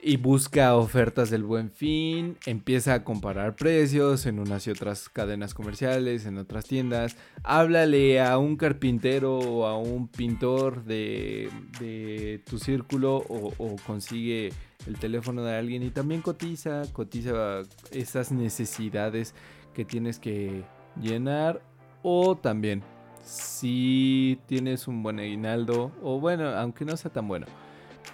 y 0.00 0.16
busca 0.16 0.76
ofertas 0.76 1.28
del 1.28 1.42
buen 1.42 1.72
fin, 1.72 2.36
empieza 2.46 2.94
a 2.94 3.04
comparar 3.04 3.56
precios 3.56 4.26
en 4.26 4.38
unas 4.38 4.64
y 4.68 4.70
otras 4.70 5.08
cadenas 5.08 5.54
comerciales, 5.54 6.24
en 6.24 6.38
otras 6.38 6.66
tiendas, 6.66 7.16
háblale 7.42 8.20
a 8.20 8.38
un 8.38 8.56
carpintero 8.56 9.38
o 9.38 9.66
a 9.66 9.76
un 9.76 10.06
pintor 10.06 10.84
de, 10.84 11.50
tu 12.48 12.58
círculo 12.58 13.16
o, 13.16 13.52
o, 13.58 13.76
consigue 13.84 14.52
el 14.86 14.98
teléfono 14.98 15.42
de 15.42 15.56
alguien. 15.56 15.82
Y 15.82 15.90
también 15.90 16.22
cotiza, 16.22 16.82
cotiza 16.92 17.62
esas 17.90 18.32
necesidades 18.32 19.34
que 19.74 19.84
tienes 19.84 20.18
que 20.18 20.64
llenar. 21.00 21.62
O 22.02 22.36
también 22.36 22.82
si 23.22 24.38
tienes 24.46 24.88
un 24.88 25.02
buen 25.02 25.18
aguinaldo 25.18 25.92
o 26.02 26.20
bueno, 26.20 26.48
aunque 26.48 26.84
no 26.84 26.96
sea 26.96 27.12
tan 27.12 27.28
bueno 27.28 27.46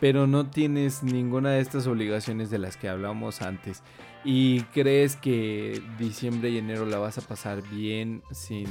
pero 0.01 0.27
no 0.27 0.47
tienes 0.47 1.03
ninguna 1.03 1.53
de 1.53 1.61
estas 1.61 1.87
obligaciones 1.87 2.51
de 2.51 2.59
las 2.59 2.77
que 2.77 2.89
hablamos 2.89 3.43
antes 3.43 3.83
y 4.25 4.63
crees 4.65 5.17
que 5.17 5.83
diciembre 5.99 6.51
y 6.51 6.59
enero 6.59 6.87
la 6.87 6.99
vas 6.99 7.19
a 7.19 7.23
pasar 7.23 7.63
bien 7.71 8.23
sin, 8.31 8.67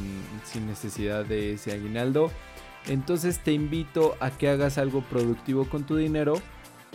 necesidad 0.68 1.26
de 1.26 1.54
ese 1.54 1.72
aguinaldo, 1.72 2.32
entonces 2.88 3.40
te 3.40 3.54
invito 3.54 4.16
a 4.20 4.32
que 4.32 4.50
hagas 4.50 4.78
algo 4.78 5.02
productivo 5.02 5.66
con 5.66 5.86
tu 5.86 5.96
dinero 5.96 6.36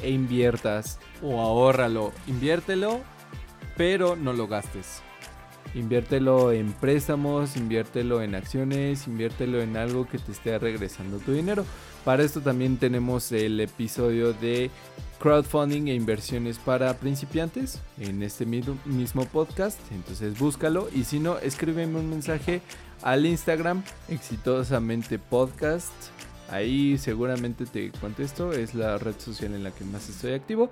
e 0.03 0.11
inviertas 0.11 0.99
o 1.23 1.41
ahórralo, 1.41 2.13
inviértelo, 2.27 3.01
pero 3.77 4.17
no 4.17 4.33
lo 4.33 4.49
gastes. 4.49 5.03
Inviértelo 5.75 6.51
en 6.51 6.73
préstamos, 6.73 7.57
inviértelo 7.57 8.23
en 8.23 8.35
acciones, 8.35 9.07
inviértelo 9.07 9.61
en 9.61 9.77
algo 9.77 10.09
que 10.09 10.19
te 10.19 10.33
esté 10.33 10.59
regresando 10.59 11.19
tu 11.19 11.33
dinero. 11.33 11.65
Para 12.05 12.23
esto 12.23 12.41
también 12.41 12.79
tenemos 12.79 13.31
el 13.33 13.61
episodio 13.61 14.33
de 14.33 14.71
crowdfunding 15.19 15.89
e 15.89 15.95
inversiones 15.95 16.59
para 16.59 16.95
principiantes 16.95 17.81
en 17.99 18.23
este 18.23 18.47
mismo 18.47 19.25
podcast. 19.27 19.79
Entonces 19.93 20.39
búscalo 20.39 20.89
y 20.95 21.05
si 21.05 21.19
no, 21.19 21.39
escríbeme 21.39 21.99
un 21.99 22.09
mensaje 22.09 22.63
al 23.03 23.27
Instagram 23.27 23.83
exitosamente 24.09 25.19
podcast. 25.19 25.93
Ahí 26.51 26.99
seguramente 26.99 27.67
te 27.67 27.91
contesto, 28.01 28.53
es 28.53 28.75
la 28.75 28.99
red 28.99 29.19
social 29.19 29.55
en 29.55 29.65
la 29.65 29.71
que 29.71 29.85
más 29.85 30.09
estoy 30.09 30.33
activo. 30.33 30.71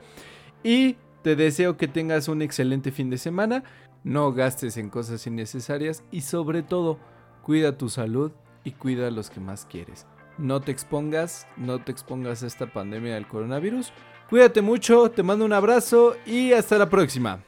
Y 0.62 0.97
te 1.23 1.37
deseo 1.37 1.77
que 1.77 1.89
tengas 1.89 2.29
un 2.29 2.43
excelente 2.43 2.93
fin 2.93 3.11
de 3.11 3.19
semana, 3.19 3.65
no 4.05 4.33
gastes 4.33 4.77
en 4.77 4.91
cosas 4.91 5.27
innecesarias 5.27 6.03
y 6.11 6.23
sobre 6.23 6.62
todo, 6.62 6.99
cuida 7.43 7.77
tu 7.77 7.89
salud 7.89 8.33
y 8.65 8.73
cuida 8.73 9.09
a 9.09 9.11
los 9.11 9.31
que 9.31 9.41
más 9.41 9.67
quieres 9.67 10.07
no 10.39 10.61
te 10.61 10.73
expongas, 10.73 11.47
no 11.57 11.83
te 11.83 11.93
expongas 11.93 12.43
a 12.43 12.47
esta 12.47 12.67
pandemia 12.67 13.15
del 13.15 13.27
coronavirus. 13.27 13.93
Cuídate 14.29 14.62
mucho, 14.62 15.11
te 15.11 15.23
mando 15.23 15.45
un 15.45 15.53
abrazo 15.53 16.17
y 16.27 16.53
hasta 16.53 16.79
la 16.79 16.89
próxima. 16.89 17.43